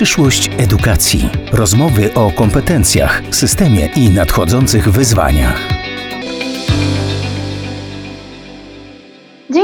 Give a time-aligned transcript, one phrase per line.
[0.00, 1.28] Przyszłość edukacji.
[1.52, 5.79] Rozmowy o kompetencjach, systemie i nadchodzących wyzwaniach.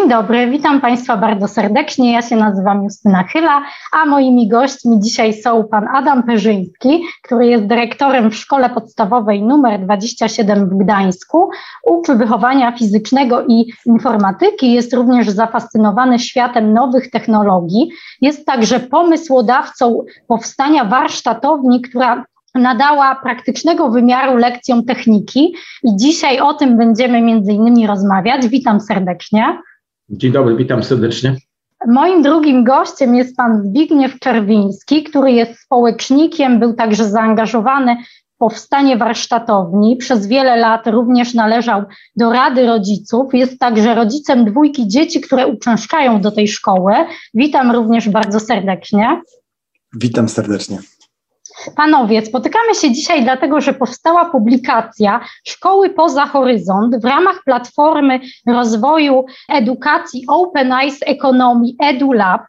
[0.07, 2.13] Dzień dobry, witam Państwa bardzo serdecznie.
[2.13, 3.63] Ja się nazywam Justyna Chyla,
[3.93, 9.81] a moimi gośćmi dzisiaj są pan Adam Perzyński, który jest dyrektorem w Szkole Podstawowej nr
[9.81, 11.51] 27 w Gdańsku.
[11.85, 17.91] Uczy wychowania fizycznego i informatyki, jest również zafascynowany światem nowych technologii.
[18.21, 26.77] Jest także pomysłodawcą powstania warsztatowni, która nadała praktycznego wymiaru lekcjom techniki i dzisiaj o tym
[26.77, 28.49] będziemy między innymi rozmawiać.
[28.49, 29.59] Witam serdecznie.
[30.09, 31.37] Dzień dobry, witam serdecznie.
[31.87, 37.97] Moim drugim gościem jest pan Zbigniew Czerwiński, który jest społecznikiem, był także zaangażowany
[38.35, 39.97] w powstanie warsztatowni.
[39.97, 41.83] Przez wiele lat również należał
[42.17, 43.35] do Rady Rodziców.
[43.35, 46.95] Jest także rodzicem dwójki dzieci, które uczęszczają do tej szkoły.
[47.35, 49.21] Witam również bardzo serdecznie.
[49.95, 50.79] Witam serdecznie.
[51.77, 59.25] Panowie, spotykamy się dzisiaj dlatego, że powstała publikacja Szkoły poza horyzont w ramach Platformy Rozwoju
[59.49, 62.43] Edukacji Open Eyes Economy EduLab.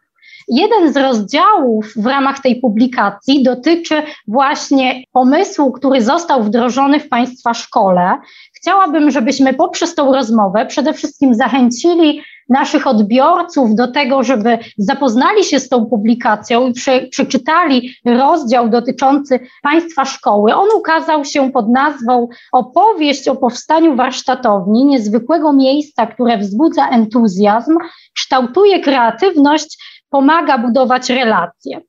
[0.48, 7.54] Jeden z rozdziałów w ramach tej publikacji dotyczy właśnie pomysłu, który został wdrożony w Państwa
[7.54, 8.18] szkole.
[8.54, 15.60] Chciałabym, żebyśmy poprzez tą rozmowę przede wszystkim zachęcili naszych odbiorców do tego, żeby zapoznali się
[15.60, 20.56] z tą publikacją i prze, przeczytali rozdział dotyczący państwa szkoły.
[20.56, 27.78] On ukazał się pod nazwą Opowieść o powstaniu warsztatowni, niezwykłego miejsca, które wzbudza entuzjazm,
[28.16, 29.78] kształtuje kreatywność,
[30.10, 31.82] pomaga budować relacje.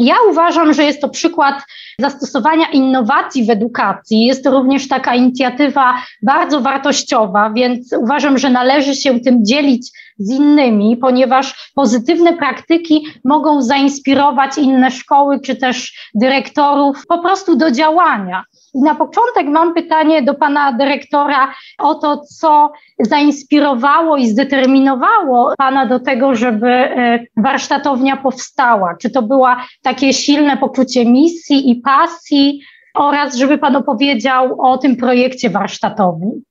[0.00, 1.54] Ja uważam, że jest to przykład
[1.98, 4.26] zastosowania innowacji w edukacji.
[4.26, 10.30] Jest to również taka inicjatywa bardzo wartościowa, więc uważam, że należy się tym dzielić z
[10.30, 18.44] innymi, ponieważ pozytywne praktyki mogą zainspirować inne szkoły czy też dyrektorów po prostu do działania.
[18.74, 26.00] Na początek mam pytanie do pana dyrektora o to, co zainspirowało i zdeterminowało pana do
[26.00, 28.96] tego, żeby e, warsztatownia powstała.
[29.00, 32.60] Czy to była takie silne poczucie misji i pasji,
[32.94, 36.42] oraz żeby pan opowiedział o tym projekcie warsztatowni?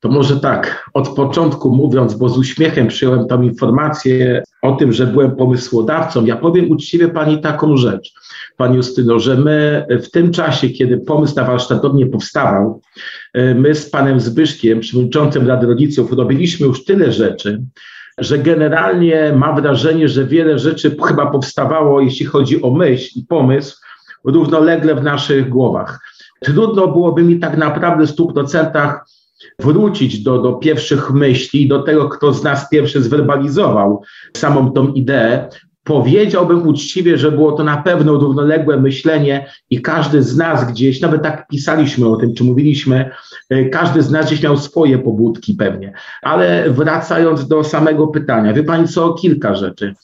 [0.00, 5.06] To może tak, od początku mówiąc, bo z uśmiechem przyjąłem tą informację o tym, że
[5.06, 6.24] byłem pomysłodawcą.
[6.24, 8.12] Ja powiem uczciwie pani taką rzecz,
[8.56, 12.80] pani Justyno, że my w tym czasie, kiedy pomysł na warsztatownię powstawał,
[13.34, 17.62] e, my z panem Zbyszkiem, przewodniczącym Rady Rodziców, robiliśmy już tyle rzeczy,
[18.18, 23.76] że generalnie mam wrażenie, że wiele rzeczy chyba powstawało, jeśli chodzi o myśl i pomysł,
[24.24, 26.00] równolegle w naszych głowach.
[26.40, 29.00] Trudno byłoby mi tak naprawdę w 100%
[29.60, 34.02] wrócić do, do pierwszych myśli, do tego, kto z nas pierwszy zwerbalizował
[34.36, 35.48] samą tą ideę,
[35.84, 41.22] Powiedziałbym uczciwie, że było to na pewno równoległe myślenie i każdy z nas gdzieś, nawet
[41.22, 43.10] tak pisaliśmy o tym, czy mówiliśmy,
[43.50, 45.92] e, każdy z nas gdzieś miał swoje pobudki pewnie.
[46.22, 49.94] Ale wracając do samego pytania, wie Pani co, kilka rzeczy.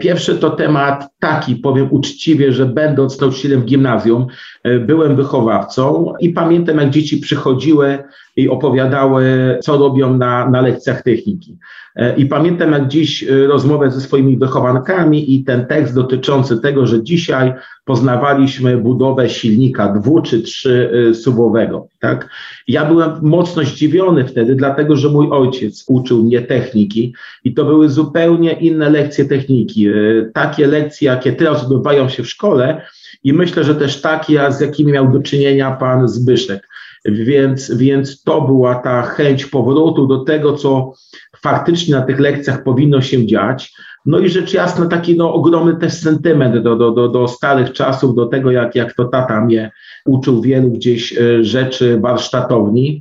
[0.00, 4.26] Pierwszy to temat taki, powiem uczciwie, że będąc nauczycielem w gimnazjum,
[4.62, 8.04] e, byłem wychowawcą i pamiętam, jak dzieci przychodziły
[8.36, 9.24] i opowiadały,
[9.62, 11.58] co robią na, na lekcjach techniki.
[11.96, 16.86] E, I pamiętam jak dziś e, rozmowę ze swoimi wychowankami i ten tekst dotyczący tego,
[16.86, 17.52] że dzisiaj
[17.84, 21.80] poznawaliśmy budowę silnika dwu czy trzy e.
[22.00, 22.28] Tak?
[22.68, 27.14] Ja byłem mocno zdziwiony wtedy, dlatego że mój ojciec uczył mnie techniki
[27.44, 29.88] i to były zupełnie inne lekcje techniki.
[30.32, 32.82] Takie lekcje, jakie teraz odbywają się w szkole
[33.24, 36.68] i myślę, że też takie, z jakimi miał do czynienia pan Zbyszek.
[37.04, 40.92] Więc, więc to była ta chęć powrotu do tego, co
[41.36, 43.74] faktycznie na tych lekcjach powinno się dziać.
[44.06, 48.14] No i rzecz jasna taki no, ogromny też sentyment do, do, do, do starych czasów,
[48.14, 49.70] do tego jak, jak to tata mnie
[50.04, 53.00] uczył wielu gdzieś e, rzeczy warsztatowni,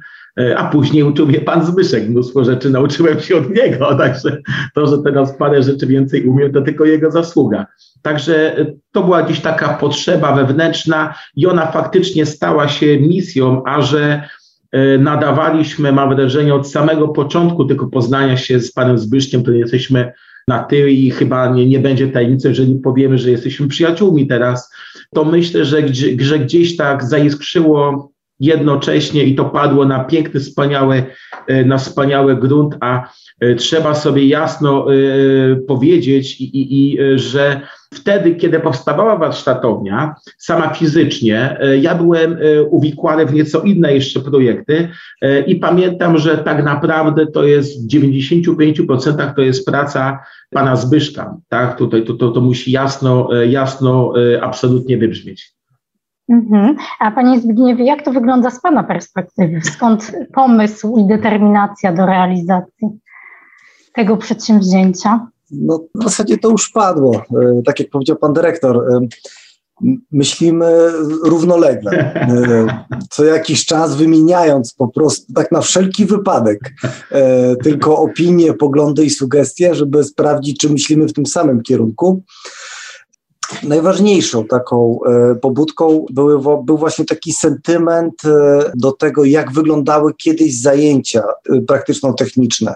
[0.58, 2.10] a później uczył mnie pan Zbyszek.
[2.10, 4.38] Mnóstwo rzeczy nauczyłem się od niego, także
[4.76, 7.66] to, że teraz parę rzeczy więcej umiem, to tylko jego zasługa.
[8.02, 13.82] Także e, to była gdzieś taka potrzeba wewnętrzna i ona faktycznie stała się misją, a
[13.82, 14.24] że
[14.74, 20.12] E, nadawaliśmy, mam wrażenie, od samego początku tylko poznania się z panem Zbyszkiem, to jesteśmy
[20.48, 24.72] na ty i chyba nie, nie będzie tajemnicy, jeżeli powiemy, że jesteśmy przyjaciółmi teraz,
[25.14, 25.82] to myślę, że,
[26.20, 31.04] że gdzieś tak zaiskrzyło jednocześnie i to padło na piękny, wspaniały,
[31.66, 33.10] na wspaniały grunt, a
[33.58, 34.86] trzeba sobie jasno
[35.68, 37.62] powiedzieć, i, i, i, że
[37.94, 42.38] wtedy, kiedy powstawała warsztatownia, sama fizycznie, ja byłem
[42.70, 44.90] uwikłany w nieco inne jeszcze projekty
[45.48, 50.20] i pamiętam, że tak naprawdę to jest w 95% to jest praca
[50.50, 51.78] pana Zbyszka, tak?
[51.78, 55.54] Tutaj to, to, to musi jasno, jasno absolutnie wybrzmieć.
[56.30, 56.76] Mhm.
[57.00, 59.62] A Panie Zbigniewie, jak to wygląda z Pana perspektywy?
[59.76, 62.88] Skąd pomysł i determinacja do realizacji
[63.94, 65.28] tego przedsięwzięcia?
[65.52, 67.16] No, w zasadzie to już padło.
[67.16, 69.08] E, tak jak powiedział Pan Dyrektor, e,
[70.12, 70.92] myślimy
[71.24, 76.60] równolegle, e, co jakiś czas wymieniając po prostu tak na wszelki wypadek
[77.64, 82.24] tylko opinie, poglądy i sugestie, żeby sprawdzić, czy myślimy w tym samym kierunku.
[83.64, 90.62] Najważniejszą taką e, pobudką były, był właśnie taki sentyment e, do tego, jak wyglądały kiedyś
[90.62, 92.76] zajęcia e, praktyczno-techniczne.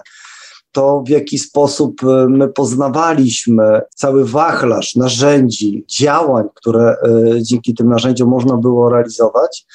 [0.72, 6.96] To, w jaki sposób my poznawaliśmy cały wachlarz narzędzi, działań, które
[7.40, 9.66] dzięki tym narzędziom można było realizować.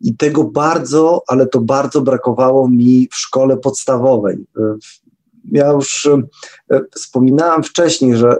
[0.00, 4.46] I tego bardzo, ale to bardzo brakowało mi w szkole podstawowej.
[5.52, 6.08] Ja już
[6.94, 8.36] wspominałam wcześniej, że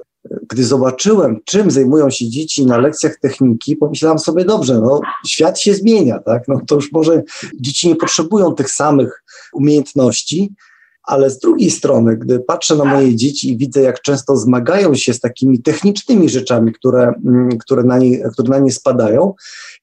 [0.48, 5.74] gdy zobaczyłem, czym zajmują się dzieci na lekcjach techniki, pomyślałem sobie, dobrze, no, świat się
[5.74, 6.48] zmienia, tak?
[6.48, 7.22] No, to już może
[7.60, 10.54] dzieci nie potrzebują tych samych umiejętności,
[11.02, 15.14] ale z drugiej strony, gdy patrzę na moje dzieci i widzę, jak często zmagają się
[15.14, 19.34] z takimi technicznymi rzeczami, które, mm, które, na, nie, które na nie spadają,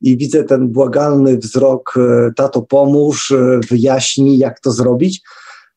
[0.01, 5.21] i widzę ten błagalny wzrok, e, tato pomóż, e, wyjaśnij, jak to zrobić,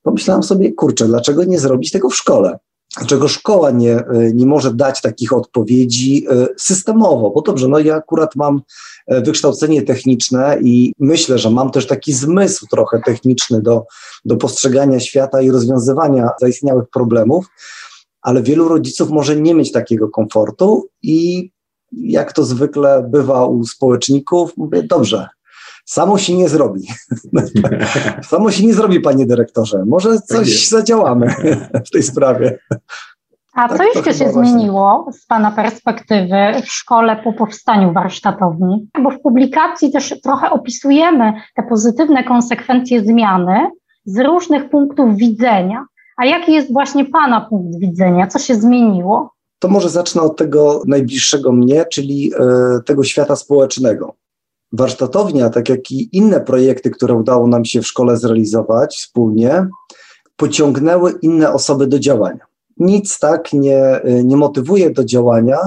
[0.03, 2.59] pomyślałem sobie, kurczę, dlaczego nie zrobić tego w szkole?
[2.99, 7.31] Dlaczego szkoła nie, e, nie może dać takich odpowiedzi e, systemowo?
[7.31, 8.63] Bo dobrze, no ja akurat mam
[9.07, 13.85] e, wykształcenie techniczne i myślę, że mam też taki zmysł trochę techniczny do,
[14.25, 17.47] do postrzegania świata i rozwiązywania zaistniałych problemów,
[18.23, 21.51] ale wielu rodziców może nie mieć takiego komfortu i
[21.93, 25.29] jak to zwykle bywa u społeczników, mówię, dobrze,
[25.85, 26.81] Samo się nie zrobi.
[28.31, 29.85] Samo się nie zrobi, panie dyrektorze.
[29.87, 31.35] Może tak coś zadziałamy
[31.87, 32.59] w tej sprawie.
[33.55, 38.89] A co tak, jeszcze się zmieniło z Pana perspektywy w szkole po powstaniu warsztatowni?
[39.03, 43.71] Bo w publikacji też trochę opisujemy te pozytywne konsekwencje zmiany
[44.05, 45.85] z różnych punktów widzenia.
[46.17, 48.27] A jaki jest właśnie Pana punkt widzenia?
[48.27, 49.35] Co się zmieniło?
[49.59, 52.33] To może zacznę od tego najbliższego mnie, czyli
[52.79, 54.15] y, tego świata społecznego.
[54.79, 59.67] Warsztatownia, tak jak i inne projekty, które udało nam się w szkole zrealizować wspólnie,
[60.37, 62.47] pociągnęły inne osoby do działania.
[62.77, 65.59] Nic tak nie, nie motywuje do działania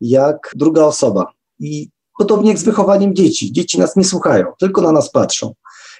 [0.00, 1.26] jak druga osoba.
[1.60, 3.52] I podobnie jak z wychowaniem dzieci.
[3.52, 5.54] Dzieci nas nie słuchają, tylko na nas patrzą.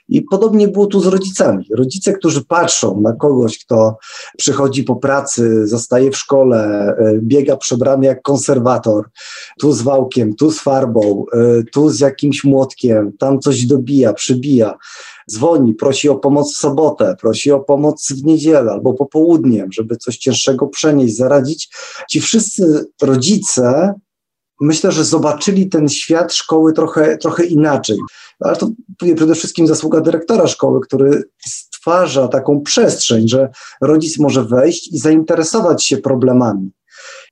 [0.08, 1.64] I podobnie było tu z rodzicami.
[1.76, 3.96] Rodzice, którzy patrzą na kogoś, kto
[4.38, 9.04] przychodzi po pracy, zostaje w szkole, e, biega przebrany jak konserwator,
[9.60, 14.74] tu z wałkiem, tu z farbą, e, tu z jakimś młotkiem, tam coś dobija, przybija
[15.30, 20.16] dzwoni, prosi o pomoc w sobotę, prosi o pomoc w niedzielę albo popołudniem, żeby coś
[20.16, 21.68] cięższego przenieść, zaradzić.
[22.10, 23.94] Ci wszyscy rodzice
[24.60, 27.98] myślę, że zobaczyli ten świat szkoły trochę, trochę inaczej.
[28.40, 28.70] Ale to
[29.16, 33.48] przede wszystkim zasługa dyrektora szkoły, który stwarza taką przestrzeń, że
[33.80, 36.70] rodzic może wejść i zainteresować się problemami.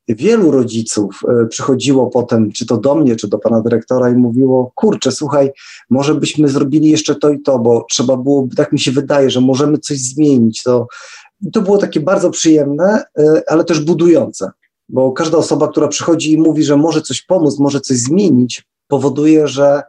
[0.08, 4.72] Wielu rodziców e, przychodziło potem, czy to do mnie, czy do pana dyrektora, i mówiło:
[4.74, 5.50] Kurczę, słuchaj,
[5.90, 9.40] może byśmy zrobili jeszcze to i to, bo trzeba było, tak mi się wydaje, że
[9.40, 10.62] możemy coś zmienić.
[10.62, 10.86] To,
[11.52, 14.50] to było takie bardzo przyjemne, e, ale też budujące
[14.92, 19.48] bo każda osoba, która przychodzi i mówi, że może coś pomóc, może coś zmienić, powoduje,
[19.48, 19.82] że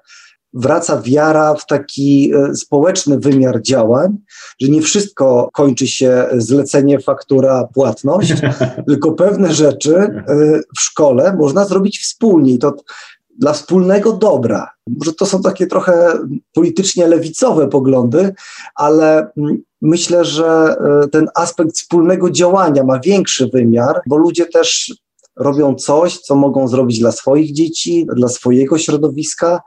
[0.53, 4.17] wraca wiara w taki e, społeczny wymiar działań,
[4.61, 8.33] że nie wszystko kończy się zlecenie, faktura, płatność,
[8.87, 10.23] tylko pewne rzeczy e,
[10.77, 12.53] w szkole można zrobić wspólnie.
[12.53, 12.75] I to
[13.39, 14.69] dla wspólnego dobra.
[14.87, 16.19] Może to są takie trochę
[16.53, 18.33] politycznie lewicowe poglądy,
[18.75, 24.93] ale mm, myślę, że e, ten aspekt wspólnego działania ma większy wymiar, bo ludzie też
[25.35, 29.61] robią coś, co mogą zrobić dla swoich dzieci, dla swojego środowiska.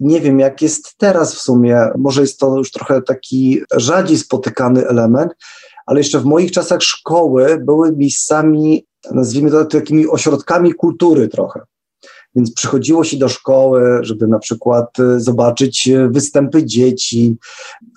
[0.00, 4.88] Nie wiem, jak jest teraz w sumie, może jest to już trochę taki rzadziej spotykany
[4.88, 5.32] element,
[5.86, 11.60] ale jeszcze w moich czasach szkoły były miejscami, nazwijmy to takimi ośrodkami kultury trochę.
[12.38, 17.36] Więc przychodziło się do szkoły, żeby na przykład e, zobaczyć e, występy dzieci,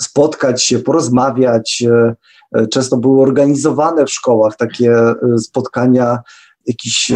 [0.01, 1.83] spotkać się, porozmawiać.
[2.55, 4.95] E, często były organizowane w szkołach takie
[5.37, 6.19] spotkania
[6.65, 7.11] jakichś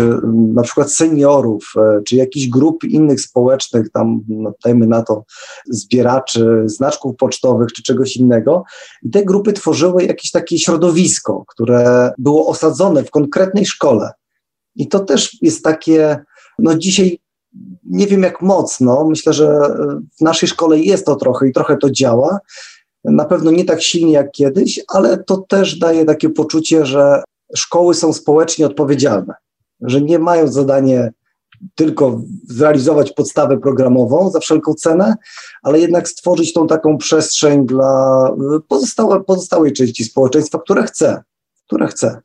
[0.53, 1.73] na przykład seniorów,
[2.07, 5.23] czy jakichś grup innych społecznych, tam no, dajmy na to
[5.69, 8.63] zbieraczy znaczków pocztowych, czy czegoś innego.
[9.03, 14.11] I te grupy tworzyły jakieś takie środowisko, które było osadzone w konkretnej szkole.
[14.75, 16.25] I to też jest takie,
[16.59, 17.19] no dzisiaj
[17.83, 19.59] nie wiem jak mocno, myślę, że
[20.17, 22.39] w naszej szkole jest to trochę i trochę to działa.
[23.03, 27.23] Na pewno nie tak silnie jak kiedyś, ale to też daje takie poczucie, że
[27.55, 29.33] szkoły są społecznie odpowiedzialne,
[29.81, 31.11] że nie mają zadanie
[31.75, 35.15] tylko zrealizować podstawę programową za wszelką cenę,
[35.63, 38.29] ale jednak stworzyć tą taką przestrzeń dla
[38.67, 41.23] pozostałe, pozostałej części społeczeństwa, które chce,
[41.65, 42.21] które chce.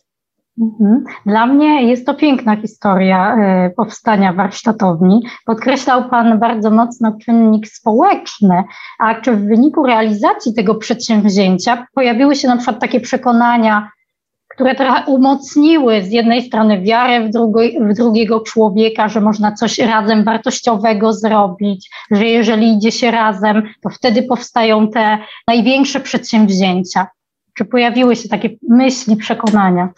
[0.61, 1.05] Mhm.
[1.27, 5.23] Dla mnie jest to piękna historia e, powstania warsztatowni.
[5.47, 8.65] Podkreślał Pan bardzo mocno czynnik społeczny,
[8.99, 13.91] a czy w wyniku realizacji tego przedsięwzięcia pojawiły się na przykład takie przekonania,
[14.49, 17.31] które trochę umocniły z jednej strony wiarę w,
[17.81, 23.91] w drugiego człowieka, że można coś razem wartościowego zrobić, że jeżeli idzie się razem, to
[23.91, 27.07] wtedy powstają te największe przedsięwzięcia.
[27.55, 29.89] Czy pojawiły się takie myśli, przekonania?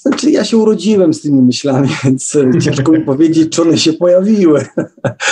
[0.00, 3.92] Znaczy, ja się urodziłem z tymi myślami, więc e, ciężko mi powiedzieć, czy one się
[3.92, 4.64] pojawiły.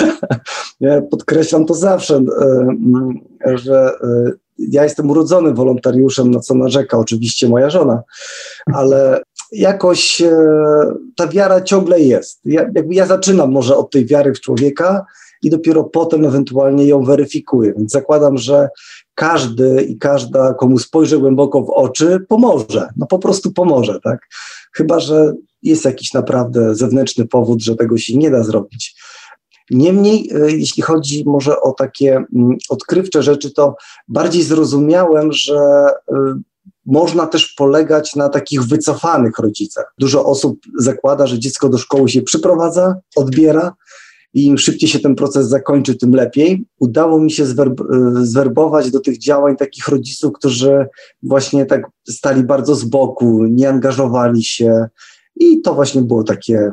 [0.80, 2.24] ja podkreślam to zawsze,
[3.46, 8.02] e, że e, ja jestem urodzony wolontariuszem, na co narzeka oczywiście moja żona,
[8.74, 10.22] ale jakoś
[11.16, 12.40] ta wiara ciągle jest.
[12.44, 15.06] Ja, ja zaczynam może od tej wiary w człowieka
[15.42, 17.72] i dopiero potem ewentualnie ją weryfikuję.
[17.76, 18.68] Więc zakładam, że
[19.14, 22.88] każdy i każda, komu spojrzę głęboko w oczy, pomoże.
[22.96, 24.28] No po prostu pomoże, tak?
[24.72, 28.96] Chyba, że jest jakiś naprawdę zewnętrzny powód, że tego się nie da zrobić.
[29.70, 33.76] Niemniej, e, jeśli chodzi może o takie mm, odkrywcze rzeczy, to
[34.08, 36.40] bardziej zrozumiałem, że e,
[36.86, 39.94] można też polegać na takich wycofanych rodzicach.
[39.98, 43.74] Dużo osób zakłada, że dziecko do szkoły się przyprowadza, odbiera,
[44.34, 46.64] i im szybciej się ten proces zakończy, tym lepiej.
[46.78, 47.82] Udało mi się zwerb
[48.22, 50.86] zwerbować do tych działań takich rodziców, którzy
[51.22, 54.86] właśnie tak stali bardzo z boku, nie angażowali się.
[55.36, 56.72] I to właśnie było takie,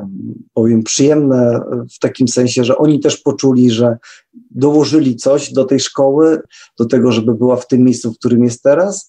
[0.54, 1.60] powiem, przyjemne
[1.96, 3.98] w takim sensie, że oni też poczuli, że
[4.50, 6.40] dołożyli coś do tej szkoły,
[6.78, 9.08] do tego, żeby była w tym miejscu, w którym jest teraz.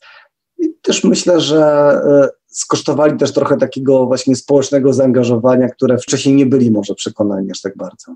[0.57, 6.45] I też myślę, że e, skosztowali też trochę takiego właśnie społecznego zaangażowania, które wcześniej nie
[6.45, 8.15] byli może przekonani aż tak bardzo.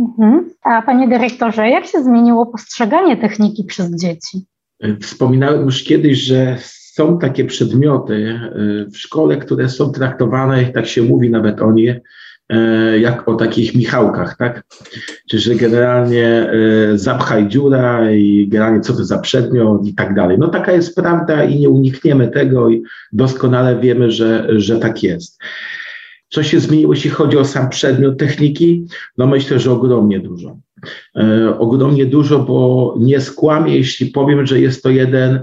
[0.00, 0.50] Mhm.
[0.62, 4.38] A panie dyrektorze, jak się zmieniło postrzeganie techniki przez dzieci?
[5.00, 6.56] Wspominałem już kiedyś, że
[6.94, 12.00] są takie przedmioty e, w szkole, które są traktowane, tak się mówi nawet o nie,
[12.48, 14.62] e, jak o takich Michałkach, tak?
[15.30, 20.38] Czyli, że generalnie e, zapchaj dziura i generalnie co to za przedmiot i tak dalej.
[20.38, 25.38] No taka jest prawda i nie unikniemy tego i doskonale wiemy, że, że tak jest.
[26.30, 28.86] Co się zmieniło, jeśli chodzi o sam przedmiot techniki?
[29.18, 30.58] No myślę, że ogromnie dużo.
[31.16, 35.40] E, ogromnie dużo, bo nie skłamię, jeśli powiem, że jest to jeden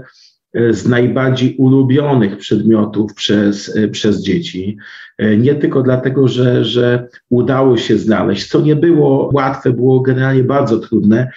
[0.54, 4.76] e, z najbardziej ulubionych przedmiotów przez, e, przez dzieci.
[5.18, 10.44] E, nie tylko dlatego, że, że udało się znaleźć, co nie było łatwe, było generalnie
[10.44, 11.30] bardzo trudne,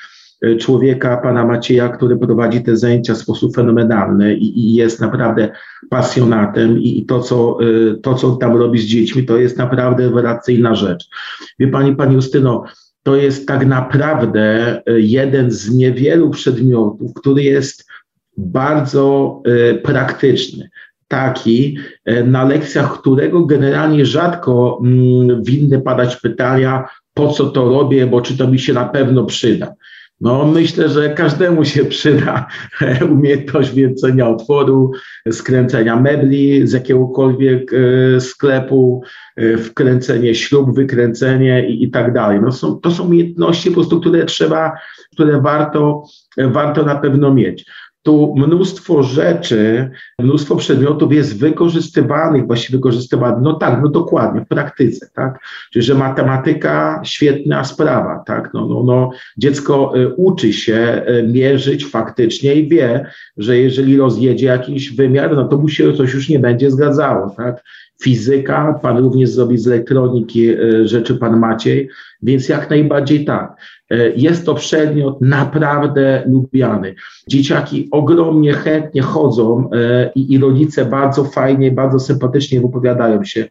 [0.60, 5.50] człowieka, pana Macieja, który prowadzi te zajęcia w sposób fenomenalny i, i jest naprawdę
[5.90, 10.04] pasjonatem i, i, to, co, e, to, co tam robi z dziećmi, to jest naprawdę
[10.04, 11.10] rewelacyjna rzecz.
[11.60, 12.64] Wie pani, pani Justyno,
[13.04, 17.92] to jest tak naprawdę e, jeden z niewielu przedmiotów, który jest
[18.38, 19.42] bardzo
[19.84, 20.70] praktyczny
[21.08, 21.78] taki,
[22.26, 28.38] na lekcjach którego generalnie rzadko mm, winny padać pytania, po co to robię, bo czy
[28.38, 29.74] to mi się na pewno przyda.
[30.22, 32.48] No, myślę, że każdemu się przyda
[33.12, 34.92] umiejętność wiercenia otworu,
[35.32, 39.04] skręcenia mebli z jakiegokolwiek e, sklepu,
[39.36, 42.40] e, wkręcenie śrub, wykręcenie i, i tak dalej.
[42.42, 44.72] No są, to są umiejętności po prostu, które trzeba,
[45.14, 46.04] które warto,
[46.38, 47.66] warto na pewno mieć
[48.04, 49.90] tu mnóstwo rzeczy,
[50.20, 55.40] mnóstwo przedmiotów jest wykorzystywanych, właściwie wykorzystywanych, no tak, no dokładnie, w praktyce, tak,
[55.72, 61.86] czyli że matematyka, świetna sprawa, tak, no, no, no dziecko y, uczy się y, mierzyć
[61.86, 63.06] faktycznie i wie,
[63.38, 67.64] że jeżeli rozjedzie jakiś wymiar, no to mu się coś już nie będzie zgadzało, tak,
[68.02, 71.90] fizyka, pan również zrobi z elektroniki y, rzeczy, pan Maciej,
[72.24, 73.56] więc jak najbardziej tak.
[73.92, 76.96] E, jest to przedmiot naprawdę lubiany.
[77.28, 83.46] Dzieciaki ogromnie chętnie chodzą e, i, i rodzice bardzo fajnie, bardzo sympatycznie wypowiadają się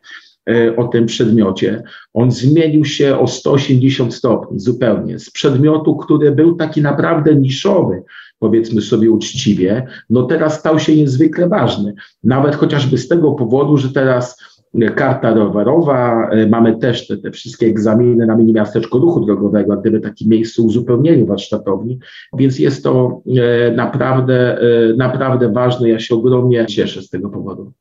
[0.51, 1.83] e, o tym przedmiocie.
[2.15, 5.19] On zmienił się o 180 stopni zupełnie.
[5.19, 8.03] Z przedmiotu, który był taki naprawdę niszowy,
[8.41, 11.95] powiedzmy sobie uczciwie, no teraz stał się niezwykle ważny.
[12.25, 14.51] Nawet chociażby z tego powodu, że teraz
[14.97, 20.01] karta rowerowa, e, mamy też te, te wszystkie egzaminy na mini miasteczko ruchu drogowego, gdyby
[20.01, 21.99] takie miejsce uzupełnieniu warsztatowni,
[22.39, 25.89] więc jest to e, naprawdę, e, naprawdę ważne.
[25.89, 27.73] Ja się ogromnie cieszę z tego powodu.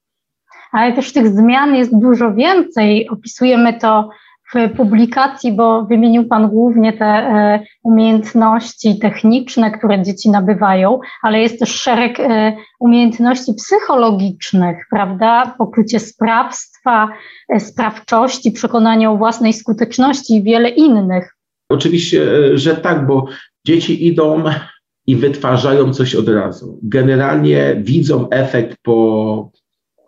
[0.72, 3.10] Ale też tych zmian jest dużo więcej.
[3.10, 4.10] Opisujemy to
[4.54, 11.60] w publikacji, bo wymienił Pan głównie te e, umiejętności techniczne, które dzieci nabywają, ale jest
[11.60, 15.56] też szereg e, umiejętności psychologicznych, prawda?
[15.58, 17.10] Pokrycie sprawstwa,
[17.50, 21.36] e, sprawczości, przekonania o własnej skuteczności i wiele innych.
[21.70, 22.28] Oczywiście,
[22.58, 23.26] że tak, bo
[23.66, 24.44] dzieci idą
[25.08, 26.80] i wytwarzają coś od razu.
[26.84, 29.52] Generalnie widzą efekt po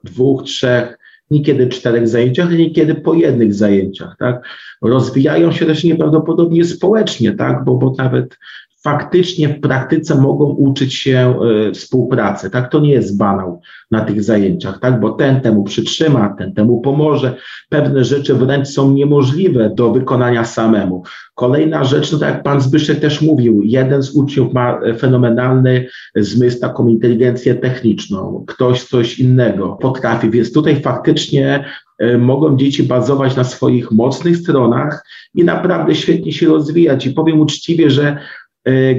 [0.04, 0.98] dwóch, trzech,
[1.32, 4.46] niekiedy czterech zajęciach, niekiedy po jednych zajęciach, tak?
[4.82, 7.64] Rozwijają się też nieprawdopodobnie społecznie, tak?
[7.66, 8.38] Bo, bo nawet
[8.84, 11.36] faktycznie w praktyce mogą uczyć się
[11.70, 12.50] y, współpracy.
[12.50, 13.62] Tak, to nie jest banał
[13.92, 17.36] na tych zajęciach, tak, bo ten temu przytrzyma, ten temu pomoże.
[17.70, 21.04] Pewne rzeczy wręcz są niemożliwe do wykonania samemu.
[21.36, 26.60] Kolejna rzecz, no tak jak pan Zbyszek też mówił, jeden z uczniów ma fenomenalny zmysł,
[26.60, 31.66] taką inteligencję techniczną, ktoś coś innego potrafi, więc tutaj faktycznie
[32.04, 37.06] y, mogą dzieci bazować na swoich mocnych stronach i naprawdę świetnie się rozwijać.
[37.06, 38.41] I powiem uczciwie, że E,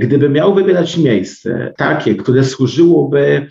[0.01, 3.47] gdyby miał wybierać miejsce takie, które służyłoby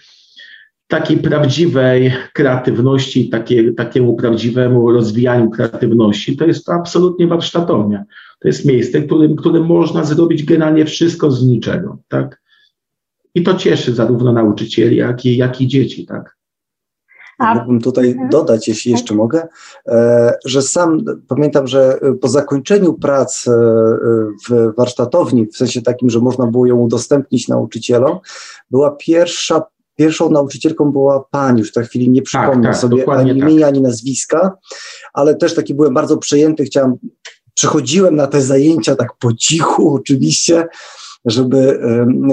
[0.88, 8.04] takiej prawdziwej kreatywności, takie, takiemu prawdziwemu rozwijaniu kreatywności, to jest to absolutnie warsztatownia.
[8.40, 12.42] To jest miejsce, którym, którym można zrobić generalnie wszystko z niczego, tak?
[13.36, 16.41] I to cieszy zarówno nauczycieli, jak i, jak i dzieci, tak?
[17.56, 18.30] Mógłbym tutaj mhm.
[18.30, 19.48] dodać, jeśli jeszcze mogę,
[19.88, 23.52] e, że sam pamiętam, że po zakończeniu prac e,
[24.50, 28.20] w warsztatowni, w sensie takim, że można było ją udostępnić nauczycielom,
[28.72, 29.62] była pierwsza
[29.96, 33.66] Pierwszą nauczycielką była pani, już w tej chwili nie przypomnę tak, tak, sobie ani imienia,
[33.66, 33.70] tak.
[33.70, 34.52] ani nazwiska,
[35.14, 36.96] ale też taki byłem bardzo przejęty, chciałem,
[37.54, 40.68] przychodziłem na te zajęcia tak po cichu oczywiście,
[41.26, 41.80] żeby,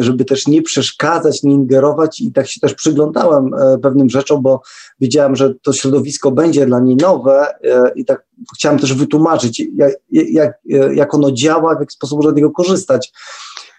[0.01, 4.61] żeby też nie przeszkadzać, nie ingerować i tak się też przyglądałem e, pewnym rzeczom, bo
[5.01, 8.27] wiedziałem, że to środowisko będzie dla niej nowe e, i tak
[8.57, 10.53] chciałem też wytłumaczyć, jak, jak,
[10.95, 13.13] jak ono działa, w jaki sposób można z niego korzystać.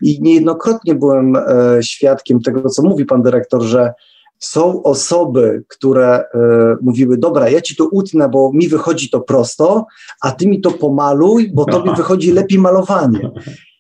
[0.01, 1.43] I niejednokrotnie byłem e,
[1.81, 3.93] świadkiem tego, co mówi pan dyrektor, że
[4.39, 6.23] są osoby, które e,
[6.81, 9.85] mówiły, dobra, ja ci to utnę, bo mi wychodzi to prosto,
[10.21, 13.31] a ty mi to pomaluj, bo tobie wychodzi lepiej malowanie.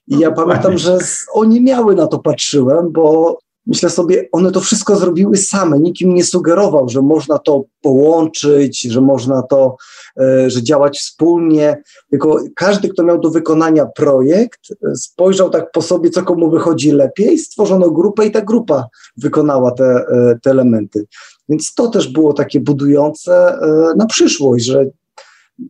[0.09, 0.97] I ja pamiętam, że
[1.33, 5.79] oni miały na to patrzyłem, bo myślę sobie, one to wszystko zrobiły same.
[5.79, 9.75] Nikim nie sugerował, że można to połączyć, że można to,
[10.19, 11.83] e, że działać wspólnie.
[12.09, 16.91] Tylko każdy, kto miał do wykonania projekt, e, spojrzał tak po sobie, co komu wychodzi
[16.91, 21.05] lepiej, stworzono grupę i ta grupa wykonała te, e, te elementy.
[21.49, 23.59] Więc to też było takie budujące
[23.97, 24.85] na przyszłość, że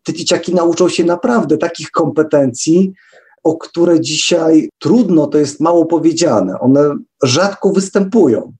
[0.03, 2.93] te dzieciaki nauczą się naprawdę takich kompetencji,
[3.43, 6.59] o które dzisiaj trudno, to jest mało powiedziane.
[6.59, 8.53] One rzadko występują.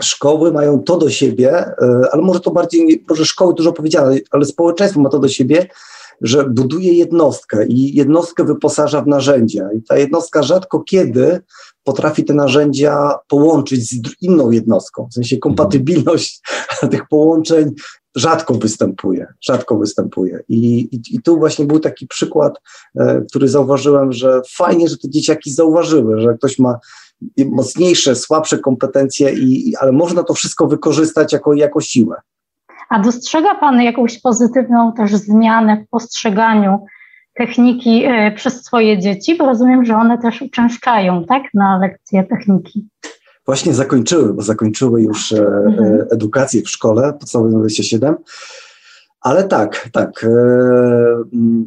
[0.00, 1.74] Szkoły mają to do siebie, e,
[2.12, 5.66] ale może to bardziej, może szkoły dużo powiedziane, ale społeczeństwo ma to do siebie,
[6.20, 9.68] że buduje jednostkę i jednostkę wyposaża w narzędzia.
[9.72, 11.40] I ta jednostka rzadko kiedy
[11.86, 15.08] potrafi te narzędzia połączyć z inną jednostką.
[15.10, 16.40] W sensie kompatybilność
[16.90, 17.70] tych połączeń
[18.16, 20.40] rzadko występuje, rzadko występuje.
[20.48, 22.60] I, i, I, tu właśnie był taki przykład,
[22.98, 26.78] e, który zauważyłem, że fajnie, że te dzieciaki zauważyły, że ktoś ma
[27.46, 32.16] mocniejsze, słabsze kompetencje, i, ale można to wszystko wykorzystać jako, jako siłę.
[32.88, 36.86] A dostrzega Pan jakąś pozytywną też zmianę w postrzeganiu
[37.36, 39.36] techniki e, przez swoje dzieci?
[39.36, 42.88] Bo rozumiem, że one też uczęszczają, tak, na lekcje techniki
[43.46, 45.94] właśnie zakończyły, bo zakończyły już e, mhm.
[45.94, 48.14] E, edukację w szkole podstawowej 27.
[49.20, 50.24] Ale tak, tak.
[50.24, 51.66] Mm,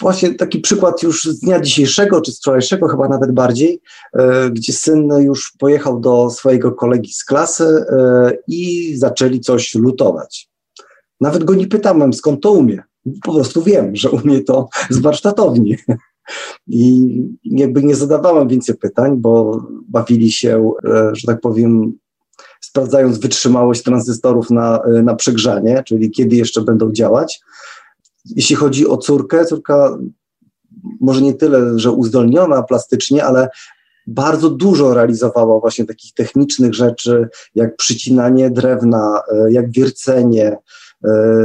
[0.00, 3.80] właśnie taki przykład już z dnia dzisiejszego, czy z wczorajszego chyba nawet bardziej,
[4.50, 7.84] gdzie syn już pojechał do swojego kolegi z klasy
[8.48, 10.48] i zaczęli coś lutować.
[11.20, 12.82] Nawet go nie pytałem, skąd to umie.
[13.22, 15.76] Po prostu wiem, że umie to z warsztatowni.
[16.66, 17.06] I
[17.44, 21.98] jakby nie zadawałem więcej pytań, bo bawili się, e, że tak powiem,
[22.60, 27.40] sprawdzając wytrzymałość tranzystorów na, e, na przegrzanie, czyli kiedy jeszcze będą działać.
[28.36, 29.98] Jeśli chodzi o córkę, córka
[31.00, 33.48] może nie tyle, że uzdolniona plastycznie, ale
[34.06, 40.56] bardzo dużo realizowała właśnie takich technicznych rzeczy, jak przycinanie drewna, e, jak wiercenie,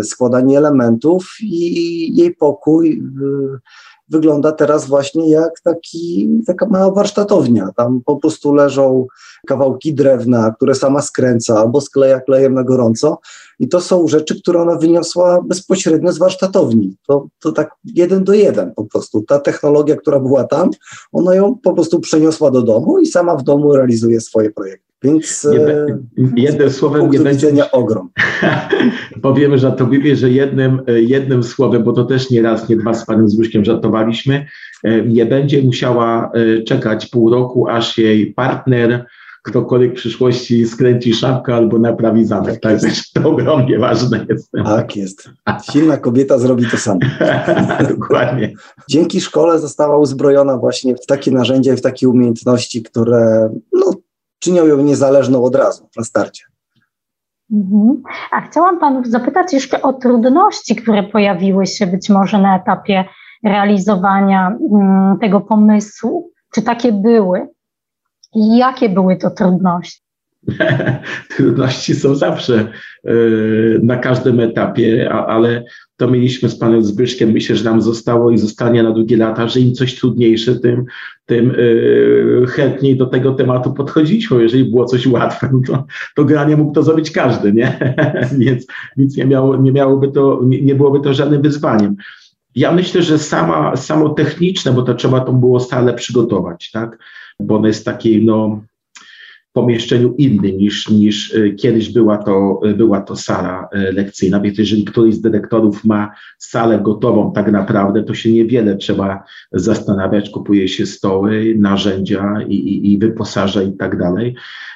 [0.03, 3.03] składanie elementów i jej pokój
[4.09, 7.69] wygląda teraz właśnie jak taki, taka mała warsztatownia.
[7.75, 9.07] Tam po prostu leżą
[9.47, 13.19] kawałki drewna, które sama skręca albo skleja klejem na gorąco
[13.59, 16.95] i to są rzeczy, które ona wyniosła bezpośrednio z warsztatowni.
[17.07, 19.21] To, to tak jeden do jeden po prostu.
[19.21, 20.69] Ta technologia, która była tam,
[21.11, 24.92] ona ją po prostu przeniosła do domu i sama w domu realizuje swoje projekty.
[25.03, 25.85] Więc e,
[26.35, 28.09] jednym słowem nie będzie ogrom.
[29.21, 33.05] Powiemy żartobliwie, że jednym, e, jednym słowem, bo to też nie raz, nie dwa z
[33.05, 34.45] panem Zbyszkiem żartowaliśmy,
[34.83, 36.31] e, nie będzie musiała
[36.67, 39.05] czekać pół roku, aż jej partner
[39.43, 42.59] ktokolwiek w przyszłości skręci szafkę albo naprawi zamek.
[42.59, 42.79] Tak,
[43.13, 44.51] to ogromnie ważne jest.
[44.65, 45.29] Tak jest.
[45.71, 46.99] Silna kobieta zrobi to samo.
[47.95, 48.53] Dokładnie.
[48.89, 53.93] Dzięki szkole została uzbrojona właśnie w takie narzędzia i w takie umiejętności, które no,
[54.43, 56.43] czynią ją niezależną od razu na starcie.
[57.51, 58.03] Mhm.
[58.31, 63.05] A chciałam Panów zapytać jeszcze o trudności, które pojawiły się być może na etapie
[63.43, 66.31] realizowania mm, tego pomysłu.
[66.53, 67.47] Czy takie były?
[68.35, 70.02] I jakie były to trudności?
[71.35, 72.67] Trudności są zawsze
[73.05, 73.13] e,
[73.83, 75.63] na każdym etapie, ale
[75.97, 79.59] to mieliśmy z panem Zbyszkiem, myślę, że nam zostało i zostanie na długie lata, że
[79.59, 80.85] im coś trudniejsze, tym,
[81.25, 84.43] tym e, chętniej do tego tematu podchodziliśmy.
[84.43, 87.95] Jeżeli było coś łatwe, no to, to granie mógł to zrobić każdy, nie?
[88.39, 88.65] więc
[88.97, 91.95] więc nie, miało, nie, miałoby to, nie byłoby to żadnym wyzwaniem.
[92.55, 96.97] Ja myślę, że sama, samo techniczne, bo to trzeba to było stale przygotować, tak?
[97.39, 98.63] bo ono jest takiej, no,
[99.53, 104.39] pomieszczeniu innym niż, niż e, kiedyś była to, e, była to sala e, lekcyjna.
[104.39, 110.29] Więc jeżeli któryś z dyrektorów ma salę gotową tak naprawdę, to się niewiele trzeba zastanawiać,
[110.29, 114.35] kupuje się stoły, narzędzia i, i, i wyposaża i tak dalej.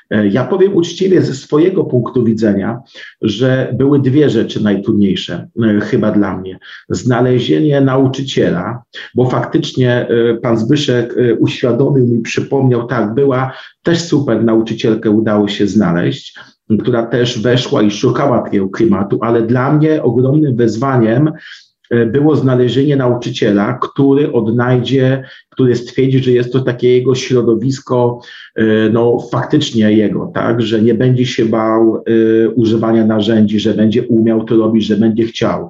[0.09, 2.79] E, ja powiem uczciwie ze swojego punktu widzenia,
[3.21, 6.59] że były dwie rzeczy najtrudniejsze e, chyba dla mnie.
[6.89, 8.83] Znalezienie nauczyciela,
[9.15, 15.67] bo faktycznie e, pan Zbyszek uświadomił mi, przypomniał, tak, była też super nauczycielkę udało się
[15.67, 16.39] znaleźć,
[16.79, 21.66] która też weszła i szukała takiego klimatu, ale dla mnie ogromnym wyzwaniem E,
[22.07, 28.21] było znalezienie nauczyciela, który odnajdzie, który stwierdzi, że jest to takie jego środowisko,
[28.55, 34.03] e, no faktycznie jego, tak, że nie będzie się bał e, używania narzędzi, że będzie
[34.03, 35.69] umiał to robić, że będzie chciał.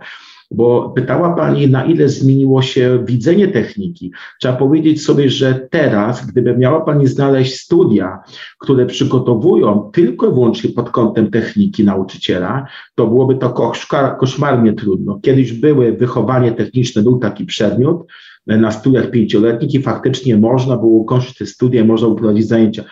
[0.52, 4.12] Bo pytała Pani, na ile zmieniło się widzenie techniki.
[4.42, 8.20] Trzeba powiedzieć sobie, że teraz, gdyby miała Pani znaleźć studia,
[8.60, 13.74] które przygotowują tylko i wyłącznie pod kątem techniki nauczyciela, to byłoby to
[14.20, 15.20] koszmarnie trudno.
[15.24, 18.06] Kiedyś były wychowanie techniczne, był taki przedmiot
[18.48, 22.84] na studiach pięcioletnich i faktycznie można było ukończyć te studia, można było prowadzić zajęcia.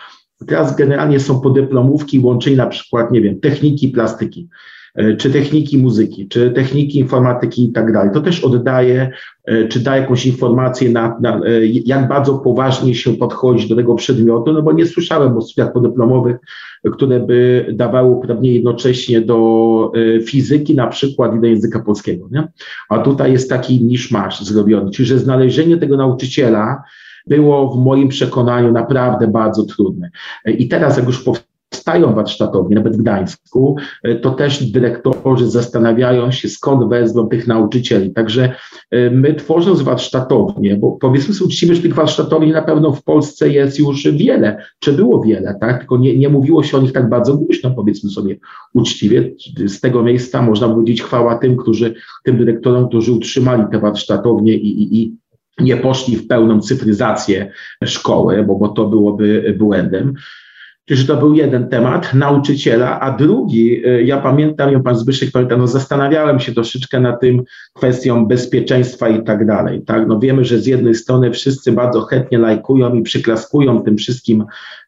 [0.46, 4.48] Teraz generalnie są podyplomówki, łączenie na przykład, nie wiem, techniki, plastyki.
[4.96, 8.10] E, czy techniki muzyki, czy techniki informatyki i tak dalej.
[8.14, 9.10] To też oddaje,
[9.44, 13.94] e, czy da jakąś informację na, na, e, jak bardzo poważnie się podchodzi do tego
[13.94, 16.36] przedmiotu, no bo nie słyszałem o studiach podyplomowych,
[16.92, 19.92] które by dawały uprawnienie jednocześnie do
[20.26, 22.48] fizyki na przykład i do języka polskiego, nie?
[22.88, 26.82] A tutaj jest taki niż masz zrobiony, czyli że znalezienie tego nauczyciela
[27.26, 30.10] było w moim przekonaniu naprawdę bardzo trudne.
[30.58, 31.55] I teraz jak już powstało
[31.86, 38.10] powstają warsztatownie, nawet w Gdańsku, e, to też dyrektorzy zastanawiają się, skąd wezmą tych nauczycieli.
[38.10, 38.52] Także
[38.90, 43.48] e, my tworząc warsztatownie, bo powiedzmy sobie uczciwie, że tych warsztatowni na pewno w Polsce
[43.48, 45.78] jest już wiele, czy było wiele, tak?
[45.78, 48.36] Tylko nie, nie mówiło się o nich tak bardzo głośno, powiedzmy sobie
[48.74, 49.32] uczciwie.
[49.66, 51.94] Z tego miejsca można powiedzieć chwała tym, którzy,
[52.24, 55.16] tym dyrektorom, którzy utrzymali te warsztatownie i, i, i
[55.60, 57.50] nie poszli w pełną cyfryzację
[57.84, 60.14] szkoły, bo, bo to byłoby błędem.
[60.88, 65.56] Czyli to był jeden temat nauczyciela, a drugi, y, ja pamiętam, ją pan Zbyszek pamięta,
[65.56, 67.42] no zastanawiałem się troszeczkę nad tym
[67.74, 69.82] kwestią bezpieczeństwa i tak dalej.
[69.82, 70.08] Tak?
[70.08, 74.44] No wiemy, że z jednej strony wszyscy bardzo chętnie lajkują i przyklaskują tym wszystkim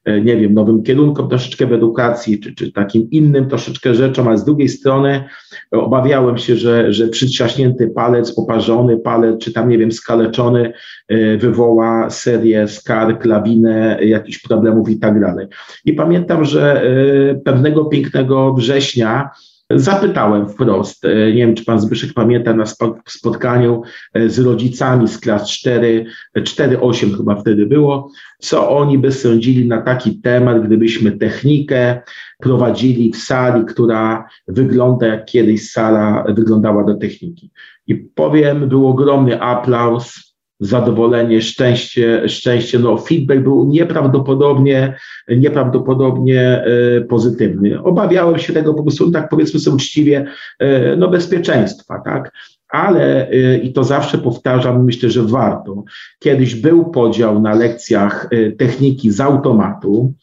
[0.06, 4.44] nie wiem, nowym kierunkom troszeczkę w edukacji, czy, czy takim innym troszeczkę rzeczom, ale z
[4.44, 5.24] drugiej strony
[5.70, 10.72] obawiałem się, że, że przytrzaśnięty palec, poparzony palec, czy tam, nie wiem, skaleczony
[11.08, 15.46] e, wywoła serię skarg, lawinę jakichś problemów i tak dalej.
[15.84, 19.30] I pamiętam, że e, pewnego pięknego września
[19.70, 22.64] Zapytałem wprost, e, nie wiem, czy pan Zbyszek pamięta, na
[23.08, 23.82] spotkaniu
[24.14, 29.82] e, z rodzicami z klas 4, 4-8 chyba wtedy było, co oni by sądzili na
[29.82, 32.02] taki temat, gdybyśmy technikę
[32.38, 37.50] prowadzili w sali, która wygląda jak kiedyś sala wyglądała do techniki.
[37.86, 40.27] I powiem, był ogromny aplauz,
[40.60, 42.78] zadowolenie, szczęście, szczęście.
[42.78, 44.96] No, feedback był nieprawdopodobnie,
[45.28, 47.82] nieprawdopodobnie e, pozytywny.
[47.82, 50.26] Obawiałem się tego po prostu, tak powiedzmy sobie uczciwie,
[50.58, 52.32] e, no bezpieczeństwa, tak.
[52.68, 55.84] ale y, i to zawsze powtarzam, myślę, że warto.
[56.18, 60.14] Kiedyś był podział na lekcjach techniki z automatu,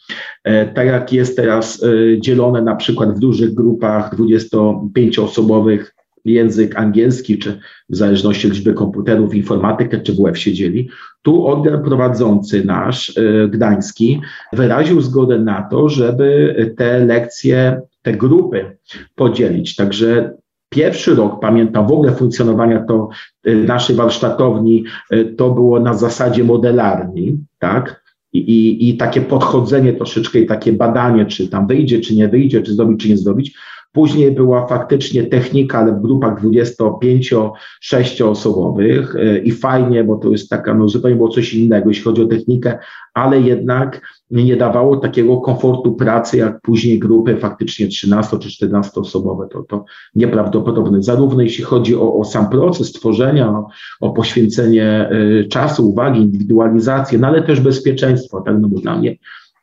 [0.44, 1.86] e, tak jak jest teraz
[2.20, 5.96] dzielone na przykład w dużych grupach 25-osobowych
[6.26, 7.60] język angielski, czy
[7.90, 10.90] w zależności od liczby komputerów, informatykę, czy WF się dzieli.
[11.22, 14.22] Tu oddział prowadzący nasz, gdański,
[14.54, 18.78] wyraził zgodę na to, żeby te lekcje, te grupy
[19.16, 19.76] podzielić.
[19.76, 20.36] Także
[20.76, 23.10] Pierwszy rok, pamiętam, w ogóle funkcjonowania to
[23.48, 24.84] y, naszej warsztatowni,
[25.14, 28.06] y, to było na zasadzie modelarni, tak?
[28.34, 32.62] I, i, I takie podchodzenie troszeczkę i takie badanie, czy tam wyjdzie, czy nie wyjdzie,
[32.62, 33.58] czy zrobić, czy nie zrobić.
[33.96, 40.50] Później była faktycznie technika, ale w grupach 25-6 osobowych y, i fajnie, bo to jest
[40.50, 42.80] taka, no zupełnie było coś innego, jeśli chodzi o technikę,
[43.14, 49.48] ale jednak nie dawało takiego komfortu pracy, jak później grupy faktycznie 13 czy 14 osobowe.
[49.52, 51.04] To, to nieprawdopodobne.
[51.04, 53.68] Zarówno jeśli chodzi o, o sam proces tworzenia, o,
[54.02, 59.16] o poświęcenie y, czasu, uwagi, indywidualizację, no ale też bezpieczeństwo, tak, no bo dla mnie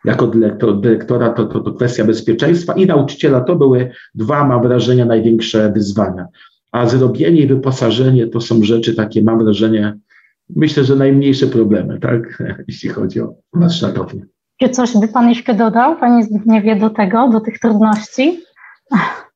[0.05, 5.05] jako dyrektor, dyrektora to, to, to kwestia bezpieczeństwa i nauczyciela to były dwa, mam wrażenie,
[5.05, 6.27] największe wyzwania.
[6.73, 9.99] A zrobienie i wyposażenie to są rzeczy takie, mam wrażenie,
[10.57, 14.27] myślę, że najmniejsze problemy, tak, jeśli chodzi o warsztatownię.
[14.61, 18.41] Czy coś by Pan jeszcze dodał, Panie Zbigniewie, do tego, do tych trudności?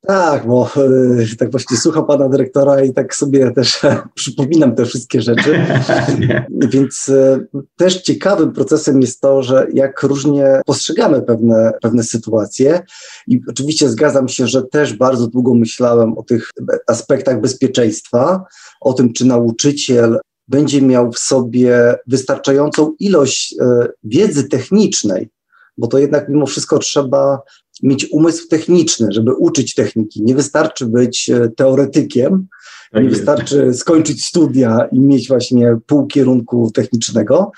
[0.07, 3.79] Tak, bo e, tak właśnie słucham pana dyrektora i tak sobie też
[4.15, 5.65] przypominam te wszystkie rzeczy.
[6.73, 7.39] Więc e,
[7.75, 12.81] też ciekawym procesem jest to, że jak różnie postrzegamy pewne, pewne sytuacje.
[13.27, 16.51] I oczywiście zgadzam się, że też bardzo długo myślałem o tych
[16.87, 18.45] aspektach bezpieczeństwa,
[18.81, 25.29] o tym, czy nauczyciel będzie miał w sobie wystarczającą ilość e, wiedzy technicznej,
[25.77, 27.39] bo to jednak mimo wszystko trzeba
[27.83, 30.23] mieć umysł techniczny, żeby uczyć techniki.
[30.23, 32.47] Nie wystarczy być e, teoretykiem,
[32.91, 33.19] tak nie jest.
[33.19, 37.51] wystarczy skończyć studia i mieć właśnie pół kierunku technicznego,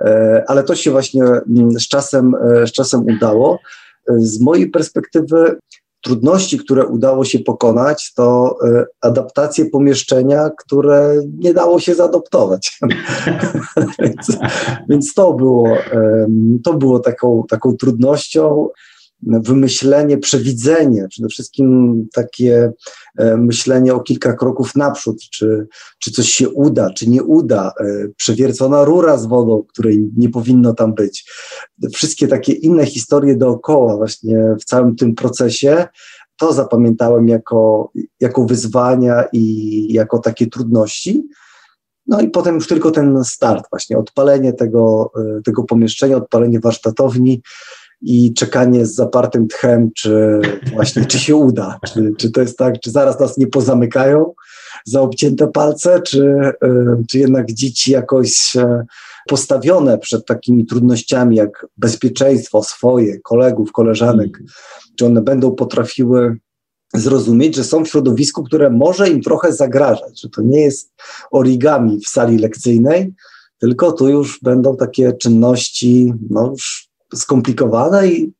[0.00, 2.32] e, ale to się właśnie mm, z czasem,
[2.66, 3.58] z czasem udało.
[4.08, 5.56] Z mojej perspektywy
[6.02, 12.78] trudności, które udało się pokonać, to e, adaptacje pomieszczenia, które nie dało się zaadoptować.
[13.98, 14.38] więc,
[14.88, 15.76] więc, to było,
[16.64, 18.68] to było taką, taką trudnością
[19.22, 22.72] wymyślenie, przewidzenie, przede wszystkim takie
[23.18, 25.66] e, myślenie o kilka kroków naprzód, czy,
[25.98, 27.84] czy coś się uda, czy nie uda, e,
[28.16, 31.30] przewiercona rura z wodą, której nie powinno tam być.
[31.92, 35.86] Wszystkie takie inne historie dookoła właśnie w całym tym procesie,
[36.36, 41.28] to zapamiętałem jako, jako wyzwania i jako takie trudności.
[42.06, 47.42] No i potem już tylko ten start, właśnie odpalenie tego, e, tego pomieszczenia, odpalenie warsztatowni,
[48.02, 50.40] i czekanie z zapartym tchem, czy
[50.74, 54.32] właśnie czy się uda, czy, czy to jest tak, czy zaraz nas nie pozamykają
[54.84, 56.24] za obcięte palce, czy,
[56.62, 58.84] e, czy jednak dzieci jakoś e,
[59.28, 64.46] postawione przed takimi trudnościami jak bezpieczeństwo swoje, kolegów, koleżanek, mm.
[64.96, 66.36] czy one będą potrafiły
[66.94, 70.92] zrozumieć, że są w środowisku, które może im trochę zagrażać, że to nie jest
[71.30, 73.14] origami w sali lekcyjnej,
[73.58, 78.32] tylko tu już będą takie czynności no już skomplikowane i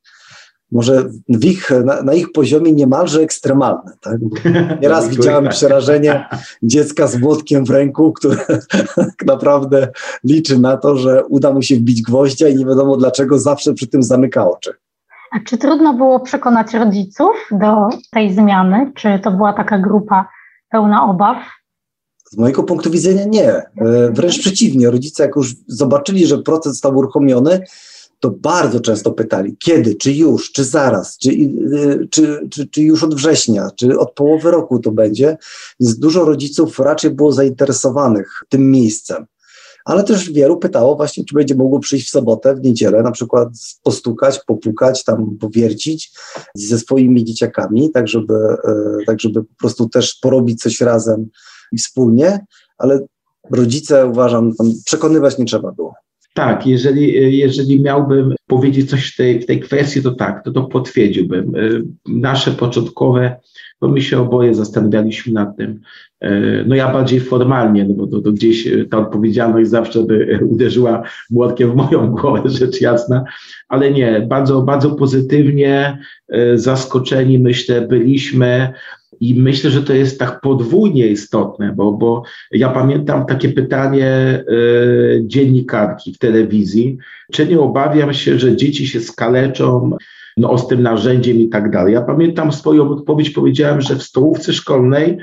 [0.71, 3.91] może w ich, na, na, ich poziomie niemalże ekstremalne.
[4.01, 4.17] Tak?
[4.81, 6.25] Nieraz widziałem przerażenie
[6.63, 8.35] dziecka z młotkiem w ręku, które
[8.95, 9.87] tak naprawdę
[10.23, 13.87] liczy na to, że uda mu się wbić gwoździa i nie wiadomo dlaczego zawsze przy
[13.87, 14.73] tym zamyka oczy.
[15.31, 18.91] A czy trudno było przekonać rodziców do tej zmiany?
[18.95, 20.29] Czy to była taka grupa
[20.69, 21.37] pełna obaw?
[22.31, 23.49] Z mojego punktu widzenia nie.
[23.49, 23.65] E,
[24.11, 24.91] wręcz przeciwnie.
[24.91, 27.61] Rodzice, jak już zobaczyli, że proces został uruchomiony,
[28.21, 33.03] to bardzo często pytali, kiedy, czy już, czy zaraz, czy, y, czy, czy, czy, już
[33.03, 35.37] od września, czy od połowy roku to będzie.
[35.79, 39.25] Więc dużo rodziców raczej było zainteresowanych tym miejscem.
[39.85, 43.49] Ale też wielu pytało właśnie, czy będzie mogło przyjść w sobotę, w niedzielę, na przykład
[43.83, 46.11] postukać, popukać, tam powiercić
[46.55, 51.29] ze swoimi dzieciakami, tak żeby, e, tak żeby po prostu też porobić coś razem
[51.71, 52.45] i wspólnie,
[52.77, 52.99] ale
[53.51, 54.53] rodzice uważam,
[54.85, 55.90] przekonywać nie trzeba było.
[56.33, 60.63] Tak, jeżeli, jeżeli miałbym powiedzieć coś w tej, w tej kwestii, to tak, to to
[60.63, 61.55] potwierdziłbym.
[61.55, 61.59] E,
[62.07, 63.35] nasze początkowe,
[63.81, 65.79] bo my się oboje zastanawialiśmy nad tym,
[66.21, 66.31] e,
[66.65, 71.71] no ja bardziej formalnie, no bo to, to gdzieś ta odpowiedzialność zawsze by uderzyła młotkiem
[71.71, 73.23] w moją głowę, rzecz jasna,
[73.69, 75.97] ale nie, bardzo, bardzo pozytywnie
[76.29, 78.73] e, zaskoczeni, myślę, byliśmy
[79.21, 85.23] i myślę, że to jest tak podwójnie istotne, bo, bo ja pamiętam takie pytanie y,
[85.25, 86.97] dziennikarki w telewizji,
[87.31, 89.91] czy nie obawiam się, że dzieci się skaleczą
[90.37, 91.93] no, z tym narzędziem i tak dalej.
[91.93, 95.17] Ja pamiętam swoją odpowiedź, powiedziałem, że w stołówce szkolnej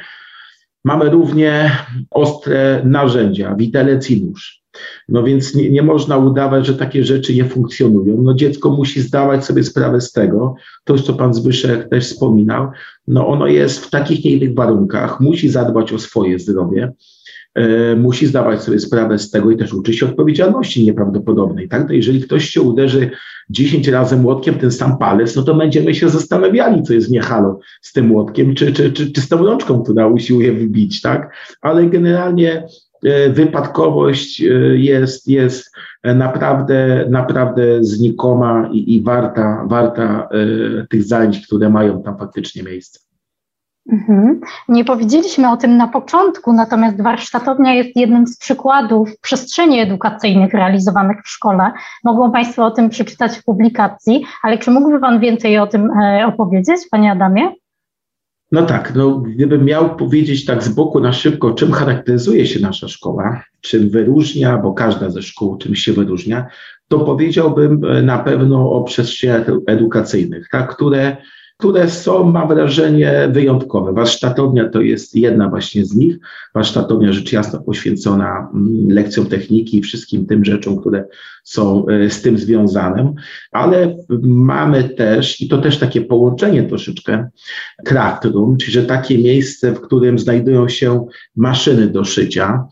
[0.84, 1.70] Mamy równie
[2.10, 4.62] ostre narzędzia, widelec i nóż.
[5.08, 8.22] No więc nie, nie, można udawać, że takie rzeczy nie funkcjonują.
[8.22, 12.68] No dziecko musi zdawać sobie sprawę z tego, to już co pan Zbyszek też wspominał,
[13.08, 16.92] no ono jest w takich, nie innych warunkach, musi zadbać o swoje zdrowie,
[17.54, 21.86] e, musi zdawać sobie sprawę z tego i też uczyć się odpowiedzialności nieprawdopodobnej, tak?
[21.86, 23.10] To jeżeli ktoś się uderzy
[23.50, 27.60] 10 razy młotkiem ten sam palec, no to będziemy się zastanawiali, co jest nie halo
[27.82, 31.34] z tym młotkiem, czy, czy, czy, czy z tą rączką, która usiłuje wybić, tak?
[31.60, 32.66] Ale generalnie
[33.30, 34.44] wypadkowość e,
[34.76, 35.70] jest, jest
[36.04, 43.00] naprawdę, naprawdę znikoma i, i warta, warta e, tych zajęć, które mają tam faktycznie miejsce.
[43.92, 44.40] Mhm.
[44.68, 51.16] Nie powiedzieliśmy o tym na początku, natomiast warsztatownia jest jednym z przykładów przestrzeni edukacyjnych realizowanych
[51.24, 51.72] w szkole.
[52.04, 55.90] Mogą Państwo o tym przeczytać w publikacji, ale czy mógłby Pan więcej o tym
[56.26, 57.52] opowiedzieć, Panie Adamie?
[58.52, 62.88] No tak, no, gdybym miał powiedzieć tak z boku na szybko, czym charakteryzuje się nasza
[62.88, 66.46] szkoła, czym wyróżnia, bo każda ze szkół czym się wyróżnia,
[66.88, 71.16] to powiedziałbym e, na pewno o przestrzeniach edukacyjnych, tak, które
[71.58, 73.92] które są, mam wrażenie, wyjątkowe.
[73.92, 76.16] Warsztatownia to jest jedna właśnie z nich.
[76.54, 81.04] Warsztatownia rzecz jasna poświęcona mm, lekcjom techniki i wszystkim tym rzeczom, które
[81.44, 83.12] są e, z tym związane,
[83.52, 87.28] ale mamy też, i to też takie połączenie troszeczkę,
[87.84, 88.22] craft
[88.58, 92.64] czyli że takie miejsce, w którym znajdują się maszyny do szycia,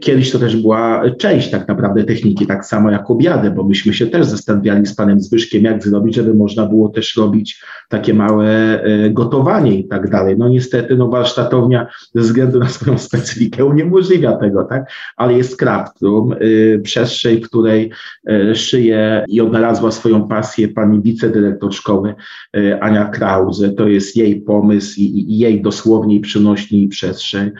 [0.00, 4.06] Kiedyś to też była część tak naprawdę techniki, tak samo jak obiady, bo myśmy się
[4.06, 9.10] też zastanawiali z panem Zbyszkiem, jak zrobić, żeby można było też robić takie małe e,
[9.10, 10.36] gotowanie i tak dalej.
[10.38, 14.90] No niestety, no warsztatownia ze względu na swoją specyfikę uniemożliwia tego, tak?
[15.16, 17.90] Ale jest craft room, y, przestrzeń, w której
[18.28, 22.14] e, szyje i odnalazła swoją pasję pani wicedyrektor szkoły
[22.56, 23.72] e, Ania Krause.
[23.72, 27.50] To jest jej pomysł i, i jej dosłownie przynośni przestrzeń.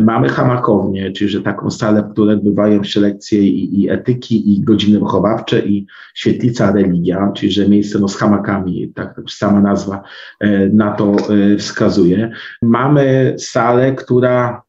[0.00, 4.54] Mamy hamakownię, czyli że tak taką salę, w której odbywają się lekcje i, i, etyki,
[4.54, 10.02] i godziny wychowawcze, i świetlica religia, czyli że miejsce no, z hamakami, tak sama nazwa
[10.40, 12.30] e, na to e, wskazuje.
[12.62, 14.62] Mamy salę, która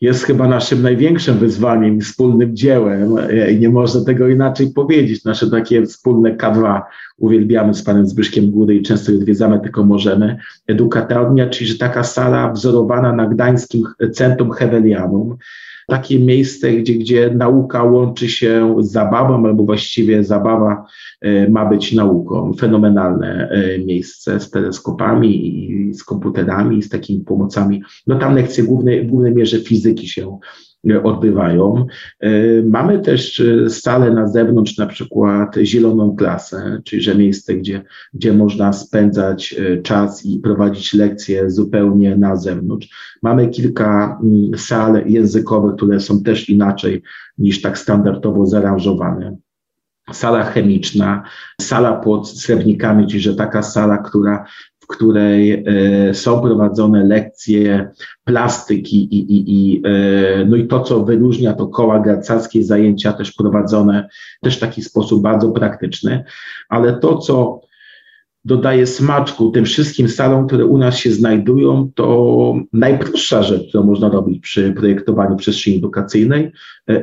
[0.00, 5.24] jest chyba naszym największym wyzwaniem, wspólnym dziełem e, nie można tego inaczej powiedzieć.
[5.24, 6.82] Nasze takie wspólne K2
[7.18, 10.36] uwielbiamy z panem Zbyszkiem Góry i często je odwiedzamy, tylko możemy.
[10.66, 15.36] Edukatornia, czyli że taka sala wzorowana na gdańskim Centrum Hewelianum,
[15.86, 20.86] takie miejsce, gdzie, gdzie nauka łączy się z zabawą, albo właściwie zabawa
[21.20, 22.52] e, ma być nauką.
[22.54, 27.82] Fenomenalne e, miejsce z teleskopami i z komputerami, z takimi pomocami.
[28.06, 30.38] No tam lekcje główne, w głównej mierze fizyki się
[31.02, 31.86] odbywają.
[32.20, 32.30] E,
[32.62, 37.82] mamy też e, salę na zewnątrz, na przykład zieloną klasę, czyli że miejsce, gdzie,
[38.14, 43.18] gdzie można spędzać e, czas i prowadzić lekcje zupełnie na zewnątrz.
[43.22, 47.02] Mamy kilka mm, sal językowych, które są też inaczej
[47.38, 49.36] niż tak standardowo zaaranżowane
[50.12, 51.22] sala chemiczna,
[51.60, 54.44] sala pod srebrnikami, czyli że taka sala, która
[54.86, 57.90] w której e, są prowadzone lekcje
[58.24, 63.32] plastyki i, i, i, e, no i to, co wyróżnia to koła garcarskie, zajęcia też
[63.32, 64.08] prowadzone
[64.42, 66.24] też w taki sposób bardzo praktyczny,
[66.68, 67.60] ale to, co
[68.44, 74.08] dodaje smaczku tym wszystkim salom, które u nas się znajdują, to najprostsza rzecz, którą można
[74.08, 76.52] robić przy projektowaniu przestrzeni edukacyjnej,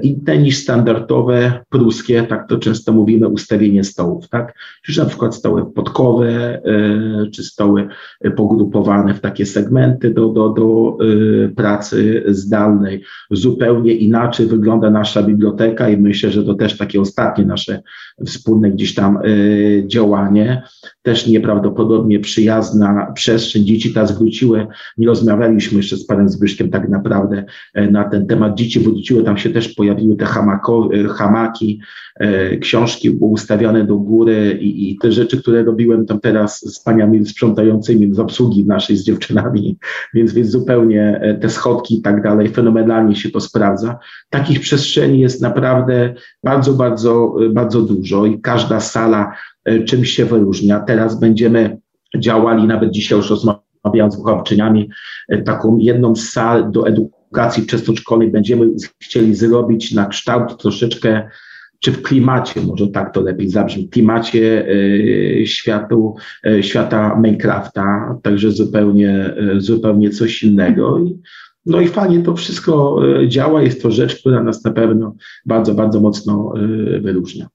[0.02, 4.54] inne niż standardowe pruskie, tak to często mówimy, ustawienie stołów, tak?
[4.84, 7.88] Czyli na przykład stoły podkowe, e, czy stoły
[8.36, 10.98] pogrupowane w takie segmenty do, do, do
[11.46, 13.04] e, pracy zdalnej.
[13.32, 17.82] Zupełnie inaczej wygląda nasza biblioteka i myślę, że to też takie ostatnie nasze
[18.26, 19.20] wspólne gdzieś tam
[19.88, 20.64] działanie.
[21.02, 23.66] Też nieprawdopodobnie przyjazna przestrzeń.
[23.66, 24.68] Dzieci teraz wróciły,
[24.98, 28.56] nie rozmawialiśmy jeszcze z panem Zbyszkiem tak naprawdę e, na ten temat.
[28.56, 31.82] Dzieci wróciły, tam się też pojawiły te hamako, e, hamaki,
[32.16, 37.26] e, książki ustawiane do góry i, i, te rzeczy, które robiłem tam teraz z paniami
[37.26, 39.78] sprzątającymi z obsługi naszej z dziewczynami,
[40.14, 44.00] więc, więc zupełnie te schodki i tak dalej, fenomenalnie się to sprawdza.
[44.30, 49.34] Takich przestrzeni jest naprawdę bardzo, bardzo, bardzo dużo i każda sala
[49.66, 50.80] E, czym się wyróżnia.
[50.80, 51.78] Teraz będziemy
[52.18, 54.90] działali, nawet dzisiaj już rozmawiając z wychowawczyniami,
[55.30, 57.23] e, taką jedną z sal do edukacji
[57.64, 58.70] wczesnoszkolnej będziemy
[59.00, 61.30] chcieli zrobić na kształt troszeczkę
[61.84, 66.16] czy w klimacie, może tak to lepiej zabrzmi, w klimacie y, światu,
[66.48, 71.00] y, świata Minecrafta, także zupełnie, y, zupełnie coś innego.
[71.66, 75.16] No i fajnie to wszystko działa, jest to rzecz, która nas na pewno
[75.46, 76.54] bardzo, bardzo mocno
[77.02, 77.48] wyróżnia.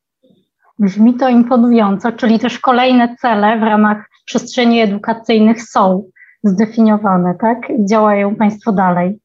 [0.78, 6.04] Brzmi to imponująco, czyli też kolejne cele w ramach przestrzeni edukacyjnych są
[6.44, 7.58] zdefiniowane, tak?
[7.90, 9.18] Działają Państwo dalej.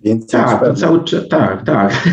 [0.00, 1.00] Więc tak, cały,
[1.30, 2.08] tak, tak.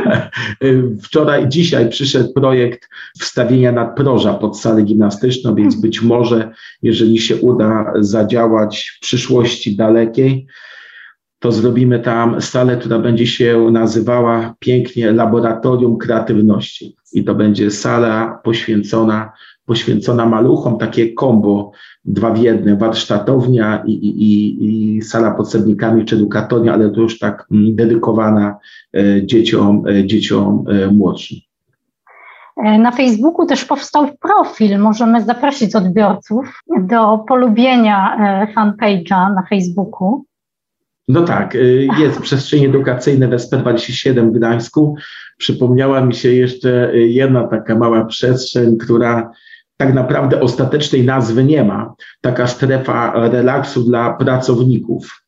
[1.02, 2.88] Wczoraj, dzisiaj przyszedł projekt
[3.20, 6.50] wstawienia nadproża pod salę gimnastyczną, więc być może,
[6.82, 10.46] jeżeli się uda zadziałać w przyszłości dalekiej,
[11.38, 16.96] to zrobimy tam salę, która będzie się nazywała pięknie Laboratorium Kreatywności.
[17.12, 19.32] I to będzie sala poświęcona,
[19.64, 21.72] poświęcona maluchom, takie kombo,
[22.04, 24.64] dwa w jednym, warsztatownia i, i,
[24.96, 28.58] i sala podstawnikami czy edukatornia, ale to już tak mm, dedykowana
[28.96, 31.38] e, dzieciom, e, dzieciom e, młodszym.
[32.56, 34.78] Na Facebooku też powstał profil.
[34.78, 38.16] Możemy zaprosić odbiorców do polubienia
[38.56, 40.24] fanpage'a na Facebooku.
[41.08, 41.56] No tak,
[41.98, 44.96] jest przestrzeń edukacyjna w SP27 w Gdańsku.
[45.38, 49.30] Przypomniała mi się jeszcze jedna taka mała przestrzeń, która
[49.80, 51.94] tak naprawdę ostatecznej nazwy nie ma.
[52.20, 55.22] Taka strefa relaksu dla pracowników,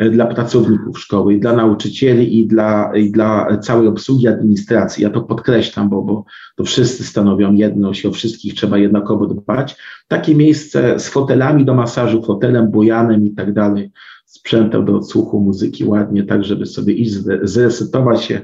[0.00, 5.02] y, dla pracowników szkoły, i dla nauczycieli i dla, i dla całej obsługi administracji.
[5.02, 6.24] Ja to podkreślam, bo, bo
[6.56, 9.76] to wszyscy stanowią jedność, o wszystkich trzeba jednakowo dbać.
[10.08, 13.90] Takie miejsce z fotelami do masażu, fotelem, bojanem i tak dalej
[14.26, 18.40] sprzętem do odsłuchu muzyki ładnie, tak żeby sobie iść, zresetować się,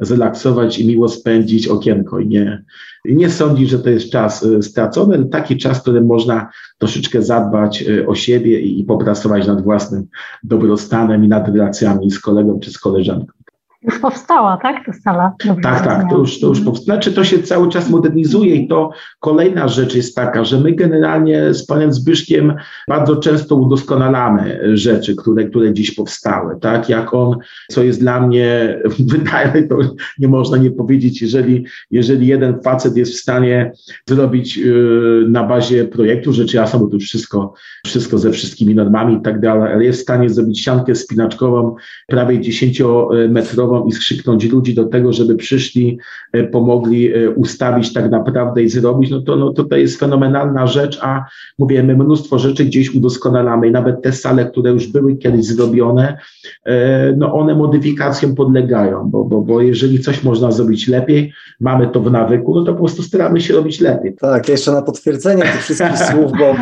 [0.00, 2.64] zrelaksować i miło spędzić okienko i nie,
[3.04, 7.22] nie sądzić, że to jest czas y, stracony, ale taki czas, w którym można troszeczkę
[7.22, 10.06] zadbać y, o siebie i, i popracować nad własnym
[10.42, 13.43] dobrostanem i nad relacjami z kolegą czy z koleżanką.
[13.84, 15.32] Już powstała, tak, ta sala?
[15.44, 16.84] Dobrze tak, tak, to już, to już powstała.
[16.84, 21.54] Znaczy, to się cały czas modernizuje i to kolejna rzecz jest taka, że my generalnie
[21.54, 22.54] z panem Zbyszkiem
[22.88, 27.36] bardzo często udoskonalamy rzeczy, które, które dziś powstały, tak, jak on,
[27.70, 28.78] co jest dla mnie,
[29.12, 29.78] wydaje, to
[30.18, 33.72] nie można nie powiedzieć, jeżeli, jeżeli jeden facet jest w stanie
[34.08, 37.54] zrobić yy, na bazie projektu, rzeczy jasne, bo to już wszystko,
[37.86, 41.76] wszystko ze wszystkimi normami i tak dalej, ale jest w stanie zrobić siankę spinaczkową
[42.06, 45.98] prawie 10-metrową i skrzyknąć ludzi do tego, żeby przyszli,
[46.32, 50.66] e, pomogli e, ustawić tak naprawdę i zrobić, no to, no to to jest fenomenalna
[50.66, 51.24] rzecz, a
[51.58, 56.18] mówię, my mnóstwo rzeczy gdzieś udoskonalamy i nawet te sale, które już były kiedyś zrobione,
[56.64, 62.00] e, no one modyfikacjom podlegają, bo, bo, bo jeżeli coś można zrobić lepiej, mamy to
[62.00, 64.14] w nawyku, no to po prostu staramy się robić lepiej.
[64.14, 66.54] Tak, jeszcze na potwierdzenie tych wszystkich słów, bo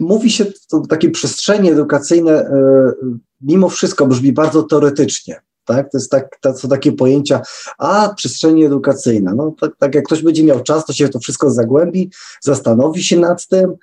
[0.00, 2.50] mówi się, to takie przestrzenie edukacyjne
[3.42, 5.40] mimo wszystko brzmi bardzo teoretycznie.
[5.64, 5.90] Tak?
[5.90, 7.40] To jest tak, to są takie pojęcia,
[7.78, 9.34] a przestrzeni edukacyjna.
[9.34, 12.10] No, tak, tak jak ktoś będzie miał czas, to się to wszystko zagłębi,
[12.40, 13.74] zastanowi się nad tym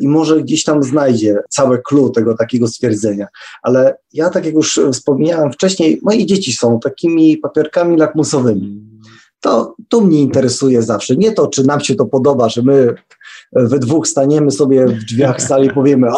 [0.00, 3.26] i może gdzieś tam znajdzie całe clue tego takiego stwierdzenia.
[3.62, 8.88] Ale ja, tak jak już wspomniałem wcześniej, moje dzieci są takimi papierkami lakmusowymi.
[9.40, 11.16] To, to mnie interesuje zawsze.
[11.16, 12.94] Nie to, czy nam się to podoba, że my
[13.52, 16.08] we dwóch staniemy sobie w drzwiach sali i powiemy,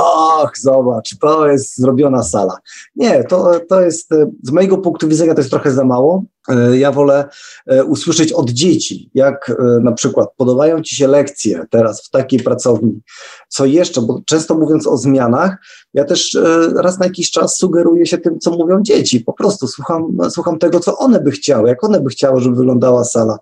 [0.42, 2.58] ach, zobacz, to jest zrobiona sala.
[2.96, 4.08] Nie, to, to jest,
[4.42, 6.24] z mojego punktu widzenia to jest trochę za mało.
[6.48, 7.28] E, ja wolę
[7.66, 12.40] e, usłyszeć od dzieci, jak e, na przykład podobają Ci się lekcje teraz w takiej
[12.40, 13.00] pracowni,
[13.48, 15.56] co jeszcze, bo często mówiąc o zmianach,
[15.94, 16.38] ja też
[16.74, 19.20] raz na jakiś czas sugeruję się tym, co mówią dzieci.
[19.20, 23.04] Po prostu słucham, słucham tego, co one by chciały, jak one by chciały, żeby wyglądała
[23.04, 23.38] sala.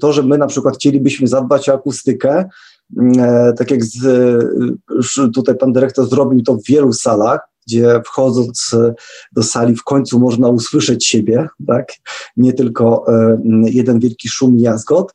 [0.00, 2.48] To, że my na przykład chcielibyśmy zadbać o akustykę,
[3.58, 3.98] tak jak z,
[5.34, 8.94] tutaj pan dyrektor zrobił to w wielu salach, gdzie wchodząc e,
[9.32, 11.92] do sali w końcu można usłyszeć siebie, tak?
[12.36, 15.14] nie tylko e, jeden wielki szum jazgot.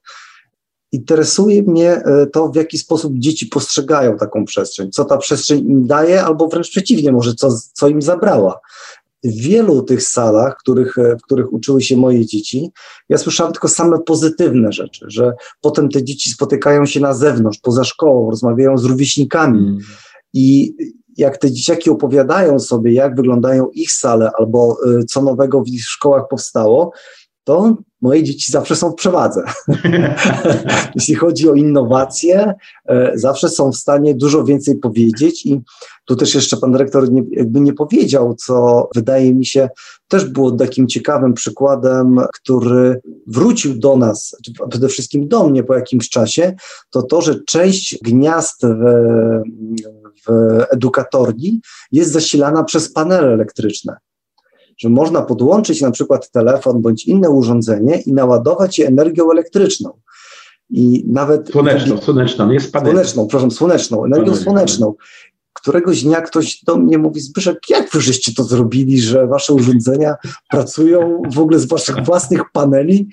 [0.92, 5.88] Interesuje mnie e, to, w jaki sposób dzieci postrzegają taką przestrzeń, co ta przestrzeń im
[5.88, 8.60] daje, albo wręcz przeciwnie, może co, co im zabrała.
[9.24, 12.72] W wielu tych salach, których, w których uczyły się moje dzieci,
[13.10, 17.84] ja słyszałem tylko same pozytywne rzeczy, że potem te dzieci spotykają się na zewnątrz, poza
[17.84, 19.60] szkołą, rozmawiają z rówieśnikami.
[19.60, 19.78] Mm.
[20.34, 20.74] I
[21.18, 25.86] jak te dzieciaki opowiadają sobie, jak wyglądają ich sale albo y, co nowego w ich
[25.86, 26.92] szkołach powstało,
[27.44, 29.44] to moje dzieci zawsze są w przewadze.
[30.96, 32.54] Jeśli chodzi o innowacje,
[32.90, 35.62] e, zawsze są w stanie dużo więcej powiedzieć i
[36.06, 39.70] tu też jeszcze pan dyrektor nie, jakby nie powiedział, co wydaje mi się
[40.08, 44.36] też było takim ciekawym przykładem, który wrócił do nas,
[44.70, 46.56] przede wszystkim do mnie po jakimś czasie,
[46.90, 48.84] to to, że część gniazd w,
[50.28, 53.98] w edukatorni jest zasilana przez panele elektryczne
[54.78, 59.92] że można podłączyć na przykład telefon bądź inne urządzenie i naładować je energią elektryczną.
[60.70, 61.50] I nawet.
[61.50, 62.92] Słoneczną, słoneczną, nie spadek.
[62.92, 64.94] Słoneczną, proszę, słoneczną, energią słoneczną.
[65.54, 70.16] Któregoś dnia ktoś do mnie mówi, Zbyszek, jak wy żeście to zrobili, że wasze urządzenia
[70.50, 73.10] pracują w ogóle z waszych własnych paneli?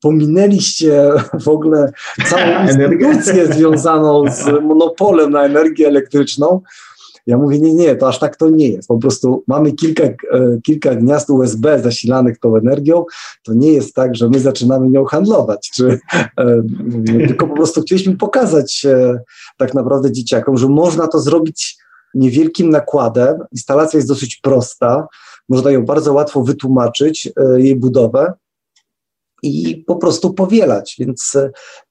[0.00, 1.92] Pominęliście w ogóle
[2.28, 6.60] całą instytucję związaną z monopolem na energię elektryczną
[7.26, 8.88] Ja mówię, nie, nie, to aż tak to nie jest.
[8.88, 10.14] Po prostu mamy kilka, e,
[10.62, 13.04] kilka gniazd USB zasilanych tą energią.
[13.42, 15.98] To nie jest tak, że my zaczynamy nią handlować, czy,
[16.38, 16.62] e,
[17.26, 19.18] tylko po prostu chcieliśmy pokazać e,
[19.56, 21.83] tak naprawdę dzieciakom, że można to zrobić
[22.14, 23.38] niewielkim nakładem.
[23.52, 25.06] Instalacja jest dosyć prosta,
[25.48, 28.32] można ją bardzo łatwo wytłumaczyć, jej budowę
[29.42, 30.96] i po prostu powielać.
[30.98, 31.32] Więc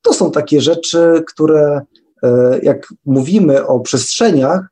[0.01, 1.81] to są takie rzeczy, które
[2.61, 4.67] jak mówimy o przestrzeniach,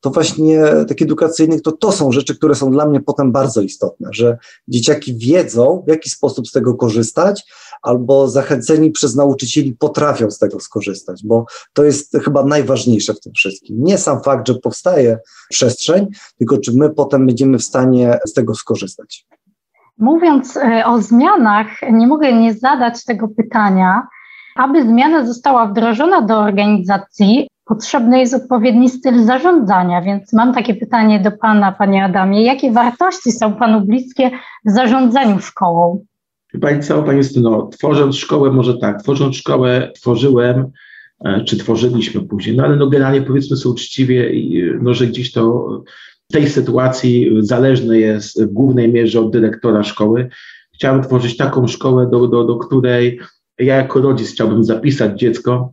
[0.00, 4.08] to właśnie takich edukacyjnych, to to są rzeczy, które są dla mnie potem bardzo istotne,
[4.12, 4.38] że
[4.68, 10.60] dzieciaki wiedzą, w jaki sposób z tego korzystać, albo zachęceni przez nauczycieli potrafią z tego
[10.60, 13.76] skorzystać, bo to jest chyba najważniejsze w tym wszystkim.
[13.80, 15.18] Nie sam fakt, że powstaje
[15.50, 16.06] przestrzeń,
[16.38, 19.26] tylko czy my potem będziemy w stanie z tego skorzystać.
[19.98, 24.06] Mówiąc e, o zmianach, nie mogę nie zadać tego pytania.
[24.56, 31.20] Aby zmiana została wdrożona do organizacji, potrzebny jest odpowiedni styl zarządzania, więc mam takie pytanie
[31.20, 32.44] do Pana, Panie Adamie.
[32.44, 34.30] Jakie wartości są Panu bliskie
[34.64, 36.04] w zarządzaniu szkołą?
[36.60, 40.66] Pani co, Pani Justyno, tworząc szkołę, może tak, tworząc szkołę tworzyłem,
[41.24, 44.32] e, czy tworzyliśmy później, no ale no generalnie powiedzmy sobie uczciwie,
[44.82, 45.68] no, że gdzieś to
[46.30, 50.28] w tej sytuacji zależne jest w głównej mierze od dyrektora szkoły.
[50.74, 53.20] Chciałem tworzyć taką szkołę, do, do, do której
[53.58, 55.72] ja jako rodzic chciałbym zapisać dziecko,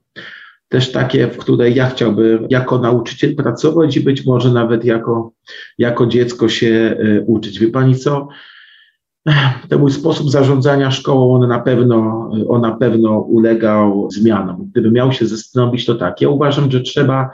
[0.70, 5.32] też takie, w której ja chciałbym jako nauczyciel pracować i być może nawet jako,
[5.78, 7.60] jako dziecko się e, uczyć.
[7.60, 8.28] Wie Pani co?
[9.70, 14.70] Ten mój sposób zarządzania szkołą, on na pewno, on na pewno ulegał zmianom.
[14.72, 16.22] Gdybym miał się zastanowić, to tak.
[16.22, 17.30] Ja uważam, że trzeba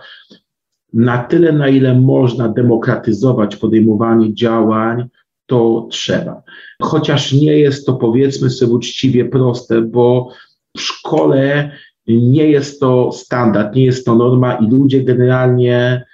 [0.94, 5.08] na tyle, na ile można demokratyzować podejmowanie działań,
[5.46, 6.42] to trzeba.
[6.82, 10.30] Chociaż nie jest to, powiedzmy sobie uczciwie, proste, bo
[10.78, 11.72] w szkole
[12.08, 16.06] nie jest to standard, nie jest to norma i ludzie generalnie,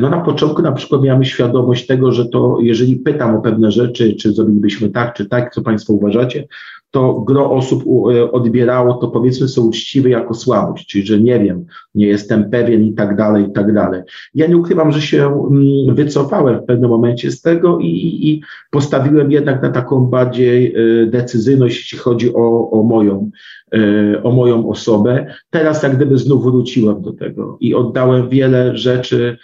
[0.00, 4.14] no na początku na przykład miałem świadomość tego, że to jeżeli pytam o pewne rzeczy,
[4.14, 6.44] czy zrobilibyśmy tak, czy tak, co Państwo uważacie,
[6.90, 11.64] to gro osób e, odbierało to powiedzmy sobie uczciwe jako słabość, czyli że nie wiem,
[11.94, 14.02] nie jestem pewien i tak dalej, i tak dalej.
[14.34, 17.88] Ja nie ukrywam, że się mm, wycofałem w pewnym momencie z tego i,
[18.28, 23.30] i postawiłem jednak na taką bardziej e, decyzyjność, jeśli chodzi o, o moją,
[23.74, 25.34] e, o moją osobę.
[25.50, 29.38] Teraz jak gdyby znów wróciłem do tego i oddałem wiele rzeczy,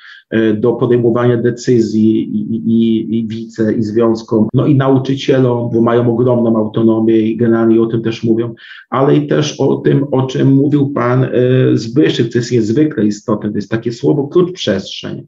[0.57, 6.57] do podejmowania decyzji i, i, i wice, i związkom, no i nauczycielom, bo mają ogromną
[6.57, 8.55] autonomię i generalnie o tym też mówią,
[8.91, 11.31] ale i też o tym, o czym mówił pan e,
[11.75, 15.27] Zbyszek, co jest niezwykle istotne, to jest takie słowo klucz przestrzeń.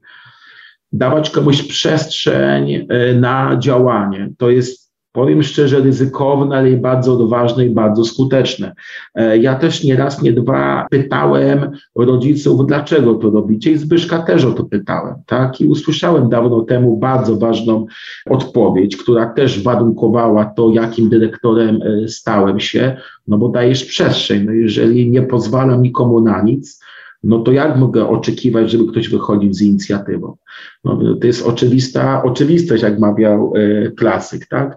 [0.93, 4.33] Dawać komuś przestrzeń e, na działanie.
[4.39, 4.86] To jest
[5.17, 8.73] powiem szczerze, ryzykowne, ale i bardzo odważne i bardzo skuteczne.
[9.15, 14.45] E, ja też nie raz, nie dwa pytałem rodziców, dlaczego to robicie i Zbyszka też
[14.45, 15.61] o to pytałem, tak?
[15.61, 17.87] I usłyszałem dawno temu bardzo ważną
[18.31, 22.97] odpowiedź, która też warunkowała to, jakim dyrektorem e, stałem się,
[23.29, 26.81] no bo dajesz przestrzeń, no jeżeli nie pozwalam nikomu na nic,
[27.25, 30.37] no to jak mogę oczekiwać, żeby ktoś wychodził z inicjatywą?
[30.85, 34.77] No, to jest oczywista oczywistość, jak mawiał e, klasyk, tak?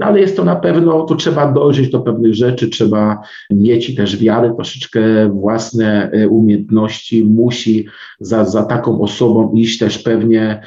[0.00, 4.16] No ale jest to na pewno, tu trzeba dojrzeć do pewnych rzeczy, trzeba mieć też
[4.16, 7.86] wiarę, troszeczkę własne e, umiejętności, musi
[8.20, 10.62] za, za taką osobą iść też pewnie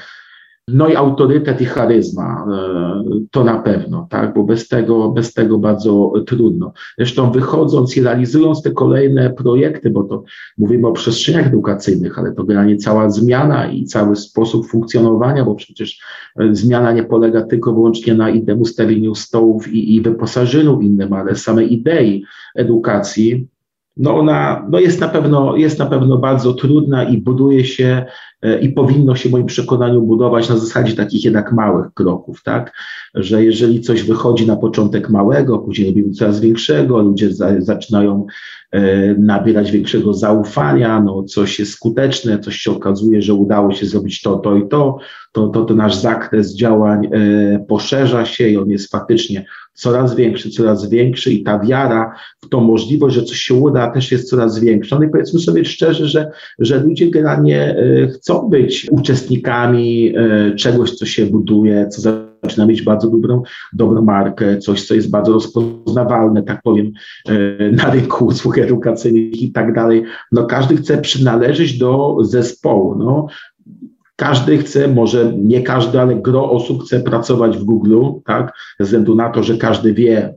[0.67, 5.57] no i autorytet i charyzma, e, to na pewno, tak, bo bez tego, bez tego
[5.57, 6.73] bardzo trudno.
[6.97, 10.23] Zresztą wychodząc i realizując te kolejne projekty, bo to
[10.57, 15.99] mówimy o przestrzeniach edukacyjnych, ale to generalnie cała zmiana i cały sposób funkcjonowania, bo przecież
[16.39, 21.35] e, zmiana nie polega tylko wyłącznie na innym ustawieniu stołów i, i wyposażeniu innym, ale
[21.35, 22.23] samej idei
[22.55, 23.47] edukacji,
[23.97, 28.05] no ona no jest, na pewno, jest na pewno bardzo trudna i buduje się
[28.61, 32.73] i powinno się w moim przekonaniu budować na zasadzie takich jednak małych kroków, tak?
[33.15, 38.25] Że jeżeli coś wychodzi na początek małego, później robimy coraz większego, ludzie za, zaczynają
[38.71, 44.21] e, nabierać większego zaufania, no coś jest skuteczne, coś się okazuje, że udało się zrobić
[44.21, 44.97] to, to i to,
[45.31, 50.49] to, to, to nasz zakres działań e, poszerza się i on jest faktycznie coraz większy,
[50.49, 54.59] coraz większy i ta wiara w tą możliwość, że coś się uda, też jest coraz
[54.59, 54.99] większa.
[54.99, 60.91] No i powiedzmy sobie szczerze, że, że ludzie generalnie e, chcą być uczestnikami e, czegoś,
[60.91, 66.43] co się buduje, co zaczyna mieć bardzo dobrą, dobrą markę, coś, co jest bardzo rozpoznawalne,
[66.43, 66.91] tak powiem,
[67.29, 70.03] e, na rynku usług edukacyjnych i tak dalej.
[70.31, 72.95] No każdy chce przynależeć do zespołu.
[72.95, 73.27] No,
[74.15, 78.53] każdy chce, może nie każdy, ale gro osób chce pracować w Google, tak?
[78.79, 80.33] Ze względu na to, że każdy wie,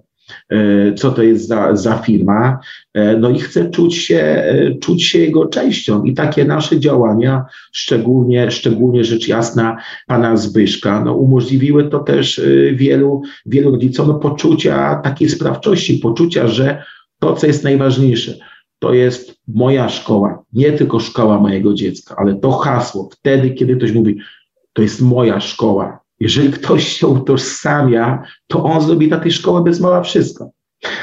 [0.96, 2.58] co to jest za, za firma,
[2.94, 4.44] e, no i chcę czuć się,
[4.80, 11.14] czuć się jego częścią i takie nasze działania, szczególnie, szczególnie rzecz jasna pana Zbyszka, no
[11.14, 12.40] umożliwiły to też
[12.72, 16.82] wielu, wielu rodzicom no, poczucia takiej sprawczości, poczucia, że
[17.18, 18.34] to, co jest najważniejsze,
[18.78, 23.92] to jest moja szkoła, nie tylko szkoła mojego dziecka, ale to hasło, wtedy, kiedy ktoś
[23.92, 24.18] mówi,
[24.72, 26.05] to jest moja szkoła.
[26.20, 30.50] Jeżeli ktoś się utożsamia, to on zrobi dla tej szkoły bez mała wszystko.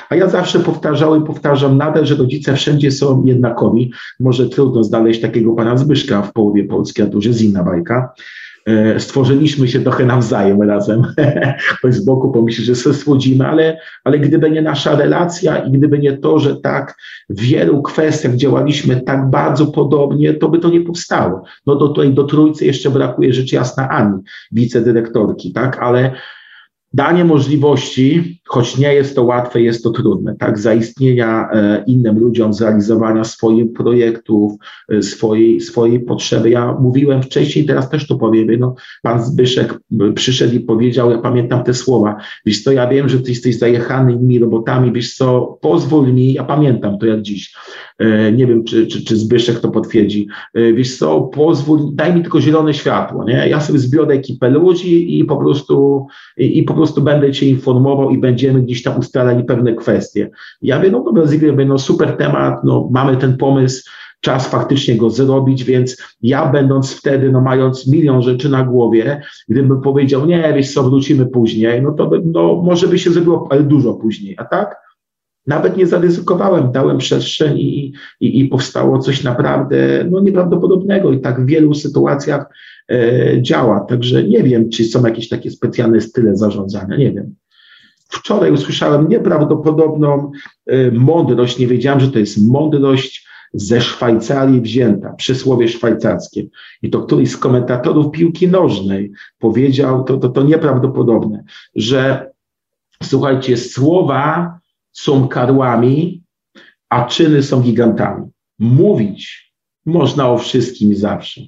[0.10, 3.92] A ja zawsze powtarzałem, powtarzam nadal, że rodzice wszędzie są jednakowi.
[4.20, 8.14] Może trudno znaleźć takiego pana Zbyszka w połowie Polski, a to już jest inna bajka.
[8.66, 11.04] E, stworzyliśmy się trochę nawzajem razem.
[11.80, 16.00] Ktoś z boku pomyśli, że się słodzimy, ale, ale gdyby nie nasza relacja i gdyby
[16.00, 16.96] nie to, że tak
[17.30, 21.44] w wielu kwestiach działaliśmy tak bardzo podobnie, to by to nie powstało.
[21.66, 24.20] No to tutaj do trójcy jeszcze brakuje rzecz jasna Ani,
[24.52, 26.12] wicedyrektorki, tak, ale
[26.94, 32.54] danie możliwości, choć nie jest to łatwe, jest to trudne, tak, zaistnienia e, innym ludziom,
[32.54, 34.54] zrealizowania swoich projektów,
[34.90, 36.50] e, swojej, swojej potrzeby.
[36.50, 41.18] Ja mówiłem wcześniej, teraz też to powiem, no, pan Zbyszek e, przyszedł i powiedział, ja
[41.18, 42.16] pamiętam te słowa,
[42.46, 46.44] wiesz co, ja wiem, że ty jesteś zajechany innymi robotami, wiesz co, pozwól mi, ja
[46.44, 47.56] pamiętam to jak dziś,
[48.34, 52.74] nie wiem, czy, czy, czy Zbyszek to potwierdzi, wiesz co, pozwól, daj mi tylko zielone
[52.74, 57.02] światło, nie, ja sobie zbiorę ekipę ludzi i po prostu, i, i po prostu prostu
[57.02, 60.30] będę Cię informował i będziemy gdzieś tam ustalali pewne kwestie.
[60.62, 63.90] Ja wiem, no dobra, Zygmunt, no super temat, no mamy ten pomysł,
[64.22, 69.82] czas faktycznie go zrobić, więc ja będąc wtedy, no mając milion rzeczy na głowie, gdybym
[69.82, 73.64] powiedział, nie, wiesz co, wrócimy później, no to by, no, może by się zrobiło, ale
[73.64, 74.83] dużo później, a tak?
[75.48, 81.42] Nawet nie zaryzykowałem, dałem przestrzeń i, i, i powstało coś naprawdę no, nieprawdopodobnego i tak
[81.42, 82.46] w wielu sytuacjach
[82.92, 83.80] E, działa.
[83.80, 87.36] Także nie wiem, czy są jakieś takie specjalne style zarządzania, nie wiem.
[88.10, 90.32] Wczoraj usłyszałem nieprawdopodobną
[90.68, 96.44] e, mądrość, nie wiedziałem, że to jest mądrość ze Szwajcarii wzięta, przysłowie szwajcarskie.
[96.82, 101.44] I to któryś z komentatorów piłki nożnej powiedział, to, to, to nieprawdopodobne,
[101.76, 102.32] że
[103.04, 104.60] słuchajcie, słowa
[104.94, 106.24] są karłami,
[106.90, 108.26] a czyny są gigantami.
[108.60, 109.54] Mówić
[109.86, 111.42] można o wszystkim i zawsze.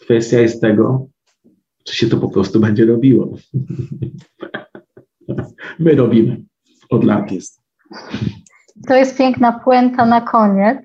[0.00, 1.06] Kwestia jest tego,
[1.84, 3.28] czy się to po prostu będzie robiło.
[5.78, 6.42] My robimy
[6.90, 7.60] od lat jest.
[8.88, 10.78] To jest piękna puenta na koniec.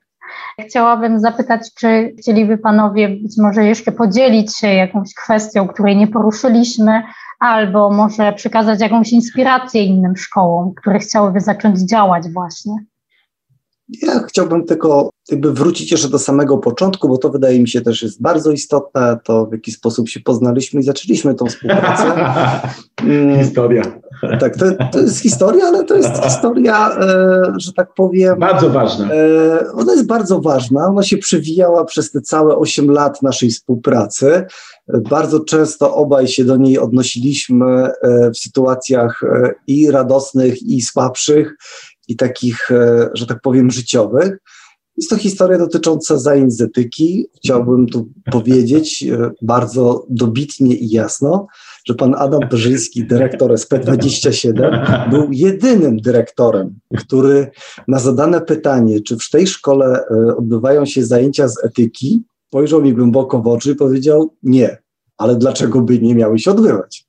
[0.60, 7.04] Chciałabym zapytać, czy chcieliby panowie być może jeszcze podzielić się jakąś kwestią, której nie poruszyliśmy,
[7.44, 12.74] albo może przekazać jakąś inspirację innym szkołom, które chciałyby zacząć działać właśnie.
[14.02, 18.02] Ja chciałbym tylko jakby wrócić jeszcze do samego początku, bo to wydaje mi się też
[18.02, 22.14] jest bardzo istotne, to w jaki sposób się poznaliśmy i zaczęliśmy tą współpracę.
[23.04, 23.84] Mm, historia.
[24.40, 28.40] Tak, to, to, jest historia, ale to jest historia, e, że tak powiem.
[28.40, 29.14] Bardzo ważna.
[29.14, 30.88] E, ona jest bardzo ważna.
[30.88, 34.46] Ona się przewijała przez te całe 8 lat naszej współpracy.
[35.10, 39.22] Bardzo często obaj się do niej odnosiliśmy e, w sytuacjach
[39.68, 41.56] i radosnych, i słabszych
[42.08, 42.70] i takich,
[43.14, 44.38] że tak powiem, życiowych.
[44.98, 47.28] Jest to historia dotycząca zajęć z etyki.
[47.38, 49.06] Chciałbym tu powiedzieć
[49.42, 51.48] bardzo dobitnie i jasno,
[51.86, 57.52] że pan Adam Perzyński, dyrektor SP27, był jedynym dyrektorem, który
[57.88, 62.94] na zadane pytanie, czy w tej szkole e, odbywają się zajęcia z etyki, spojrzał mi
[62.94, 64.78] głęboko w oczy i powiedział nie,
[65.18, 67.08] ale dlaczego by nie miały się odbywać?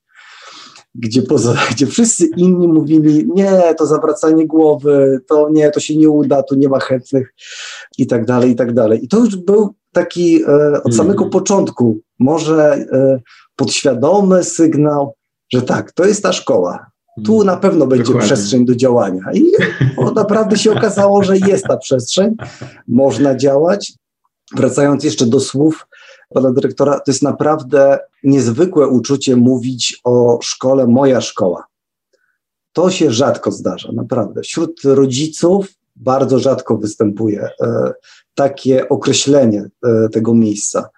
[0.95, 6.09] gdzie, poza, gdzie wszyscy inni mówili, nie, to zawracanie głowy, to nie, to się nie
[6.09, 7.33] uda, tu nie ma chętnych
[7.97, 9.05] i tak dalej, i tak dalej.
[9.05, 10.93] I to już był taki e, od mhm.
[10.93, 13.19] samego początku, może e,
[13.55, 15.15] podświadomy sygnał,
[15.53, 16.91] że tak, to jest ta szkoła.
[17.25, 17.45] Tu mhm.
[17.45, 18.27] na pewno będzie Dokładnie.
[18.27, 19.23] przestrzeń do działania.
[19.33, 19.51] I
[20.15, 22.35] naprawdę się okazało, że jest ta przestrzeń,
[22.87, 23.93] można działać.
[24.55, 25.87] Wracając jeszcze do słów
[26.33, 31.65] pana dyrektora, to jest naprawdę niezwykłe uczucie mówić o szkole moja szkoła.
[32.73, 34.41] To się rzadko zdarza, naprawdę.
[34.41, 37.93] Wśród rodziców bardzo rzadko występuje e,
[38.33, 40.89] takie określenie e, tego miejsca.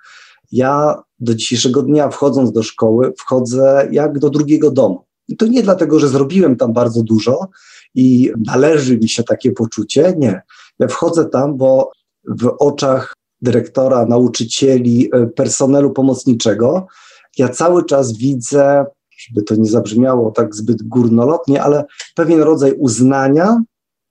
[0.51, 5.05] Ja do dzisiejszego dnia, wchodząc do szkoły, wchodzę jak do drugiego domu.
[5.27, 7.47] I to nie dlatego, że zrobiłem tam bardzo dużo
[7.95, 10.13] i należy mi się takie poczucie.
[10.17, 10.41] Nie.
[10.79, 11.91] Ja wchodzę tam, bo
[12.27, 16.87] w oczach dyrektora, nauczycieli, e, personelu pomocniczego,
[17.37, 18.85] ja cały czas widzę,
[19.17, 23.61] żeby to nie zabrzmiało tak zbyt górnolotnie, ale pewien rodzaj uznania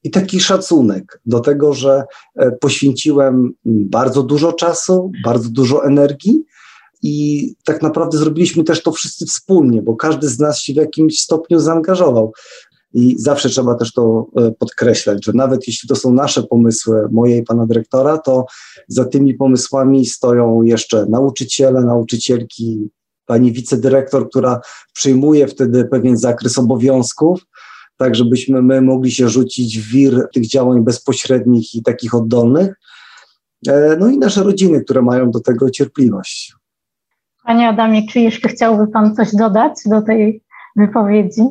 [0.03, 2.05] i taki szacunek do tego, że
[2.37, 6.45] e, poświęciłem bardzo dużo czasu, bardzo dużo energii
[7.03, 11.21] i tak naprawdę zrobiliśmy też to wszyscy wspólnie, bo każdy z nas się w jakimś
[11.21, 12.33] stopniu zaangażował.
[12.95, 17.39] I zawsze trzeba też to e, podkreślać, że nawet jeśli to są nasze pomysły, moje
[17.39, 18.45] i pana dyrektora, to
[18.89, 22.91] za tymi pomysłami stoją jeszcze nauczyciele, nauczycielki,
[23.27, 24.61] pani wicedyrektor, która
[24.93, 27.41] przyjmuje wtedy pewien zakres obowiązków,
[27.97, 32.75] tak żebyśmy my mogli się rzucić w wir tych działań bezpośrednich i takich oddolnych.
[33.69, 36.56] E, no i nasze rodziny, które mają do tego cierpliwość.
[37.47, 40.43] Panie Adamie, czy jeszcze chciałby Pan coś dodać do tej
[40.77, 41.43] wypowiedzi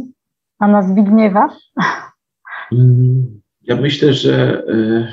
[0.58, 1.50] Pana Zbigniewa?
[2.72, 5.08] Mm, ja myślę, że e,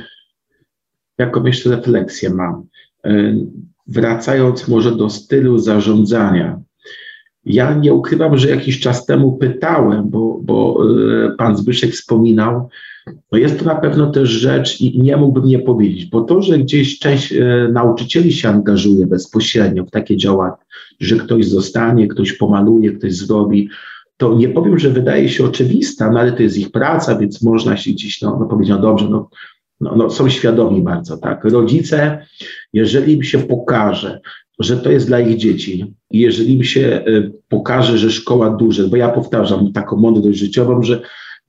[1.19, 2.65] jaką jeszcze refleksję mam.
[3.05, 3.35] E,
[3.87, 6.61] wracając może do stylu zarządzania,
[7.45, 10.79] ja nie ukrywam, że jakiś czas temu pytałem, bo, bo
[11.27, 12.69] e, pan Zbyszek wspominał,
[13.07, 16.59] no jest to na pewno też rzecz i nie mógłbym nie powiedzieć, bo to, że
[16.59, 20.57] gdzieś część e, nauczycieli się angażuje bezpośrednio w takie działania,
[21.01, 23.69] że ktoś zostanie, ktoś pomaluje, ktoś zrobi,
[24.17, 27.77] to nie powiem, że wydaje się oczywista, no ale to jest ich praca, więc można
[27.77, 29.29] się gdzieś no, no powiedzieć, no dobrze, no,
[29.81, 31.45] no, no, są świadomi bardzo, tak.
[31.45, 32.27] Rodzice,
[32.73, 34.21] jeżeli im się pokaże,
[34.59, 35.95] że to jest dla ich dzieci.
[36.11, 41.03] Jeżeli mi się e, pokaże, że szkoła duże, bo ja powtarzam taką mądrość życiową, że,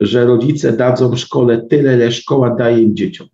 [0.05, 3.27] że rodzice dadzą szkole tyle, ile szkoła daje im dzieciom.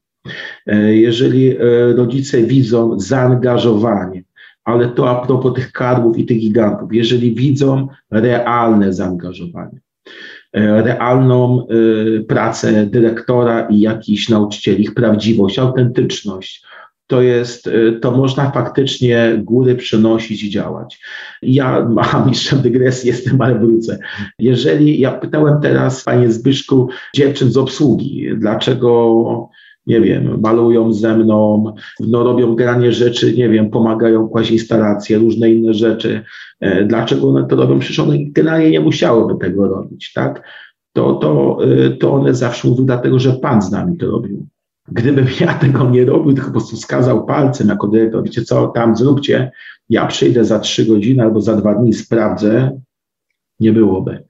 [0.68, 1.58] E, jeżeli e,
[1.94, 4.24] rodzice widzą zaangażowanie,
[4.64, 9.80] ale to a propos tych karłów i tych gigantów, jeżeli widzą realne zaangażowanie,
[10.54, 11.68] realną
[12.28, 16.66] pracę dyrektora i jakichś nauczycieli, ich prawdziwość, autentyczność,
[17.10, 21.02] to jest, y, to można faktycznie góry przenosić i działać.
[21.42, 24.00] Ja mam mistrzem dygresji, jestem, ale wrócę.
[24.40, 29.50] Jeżeli, ja pytałem teraz, panie Zbyszku, dziewczyn z obsługi, dlaczego
[29.88, 35.52] nie wiem, malują ze mną, no robią granie rzeczy, nie wiem, pomagają kłaść instalacje, różne
[35.52, 36.22] inne rzeczy.
[36.60, 37.80] E, dlaczego one to robią?
[37.80, 40.44] Przecież one generalnie nie musiałyby tego robić, tak?
[40.94, 44.48] To, to, y, to one zawsze mówią dlatego, że Pan z nami to robił.
[44.92, 48.96] Gdybym ja tego nie robił, tylko po prostu wskazał palcem jako dyrektor, wiecie co, tam
[48.96, 49.52] zróbcie,
[49.90, 52.80] ja przyjdę za trzy godziny albo za dwa dni, sprawdzę,
[53.60, 54.24] nie byłoby.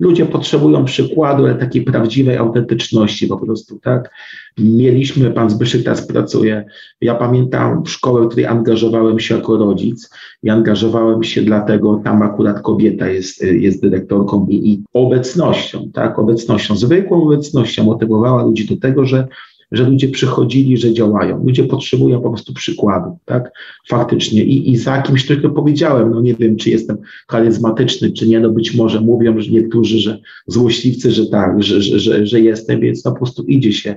[0.00, 4.10] Ludzie potrzebują przykładu, ale takiej prawdziwej autentyczności po prostu, tak?
[4.58, 6.64] Mieliśmy, pan Zbyszek teraz pracuje,
[7.00, 10.10] ja pamiętam szkołę, w której angażowałem się jako rodzic
[10.42, 16.18] i angażowałem się dlatego, tam akurat kobieta jest, jest dyrektorką i, i obecnością, tak?
[16.18, 19.28] Obecnością, zwykłą obecnością motywowała ludzi do tego, że
[19.72, 21.44] że ludzie przychodzili, że działają.
[21.44, 23.52] Ludzie potrzebują po prostu przykładu, tak?
[23.88, 24.44] Faktycznie.
[24.44, 26.96] I, i za kimś tylko powiedziałem, no nie wiem, czy jestem
[27.28, 31.98] charyzmatyczny, czy nie, no być może mówią, że niektórzy, że złośliwcy, że tak, że, że,
[31.98, 33.96] że, że jestem, więc no po prostu idzie się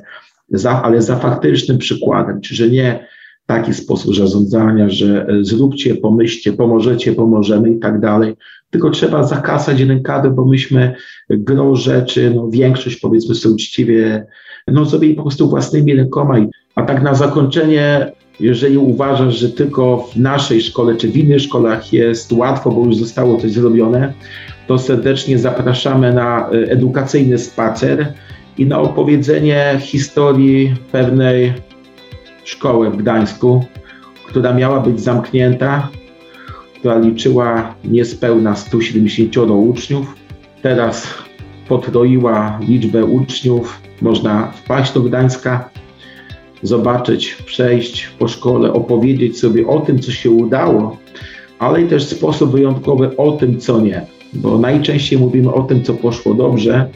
[0.49, 3.07] za, ale za faktycznym przykładem, czy że nie
[3.45, 8.33] taki sposób zarządzania, że e, zróbcie, pomyślcie, pomożecie, pomożemy i tak dalej,
[8.69, 10.95] tylko trzeba zakasać rękawy, bo myśmy
[11.29, 14.25] gro rzeczy, no większość powiedzmy sobie uczciwie,
[14.67, 16.35] no zrobili po prostu własnymi rękoma.
[16.75, 21.93] A tak na zakończenie, jeżeli uważasz, że tylko w naszej szkole czy w innych szkołach
[21.93, 24.13] jest łatwo, bo już zostało coś zrobione,
[24.67, 28.13] to serdecznie zapraszamy na e, edukacyjny spacer
[28.57, 31.53] i na opowiedzenie historii pewnej
[32.43, 33.65] szkoły w Gdańsku,
[34.27, 35.89] która miała być zamknięta,
[36.79, 40.15] która liczyła niespełna 170 uczniów.
[40.61, 41.24] Teraz
[41.67, 43.81] potroiła liczbę uczniów.
[44.01, 45.69] Można wpaść do Gdańska,
[46.63, 50.97] zobaczyć, przejść po szkole, opowiedzieć sobie o tym, co się udało,
[51.59, 54.05] ale też sposób wyjątkowy o tym, co nie.
[54.33, 56.89] Bo najczęściej mówimy o tym, co poszło dobrze,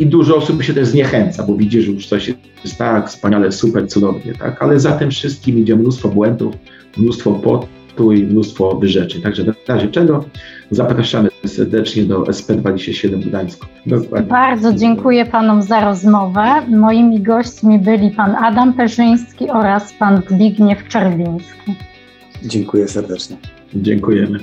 [0.00, 2.32] i dużo osób się też zniechęca, bo widzi, że już coś
[2.64, 4.62] jest tak wspaniale, super, cudownie, tak?
[4.62, 6.54] Ale za tym wszystkim idzie mnóstwo błędów,
[6.96, 7.30] mnóstwo
[7.98, 9.22] potu i mnóstwo wyrzeczeń.
[9.22, 10.24] Także w razie czego
[10.70, 13.66] zapraszamy serdecznie do SP27 Gdańsku.
[13.86, 14.30] Dokładnie.
[14.30, 16.62] Bardzo dziękuję panom za rozmowę.
[16.68, 21.74] Moimi gośćmi byli pan Adam Perzyński oraz pan Zbigniew Czerwiński.
[22.42, 23.36] Dziękuję serdecznie.
[23.74, 24.38] Dziękujemy.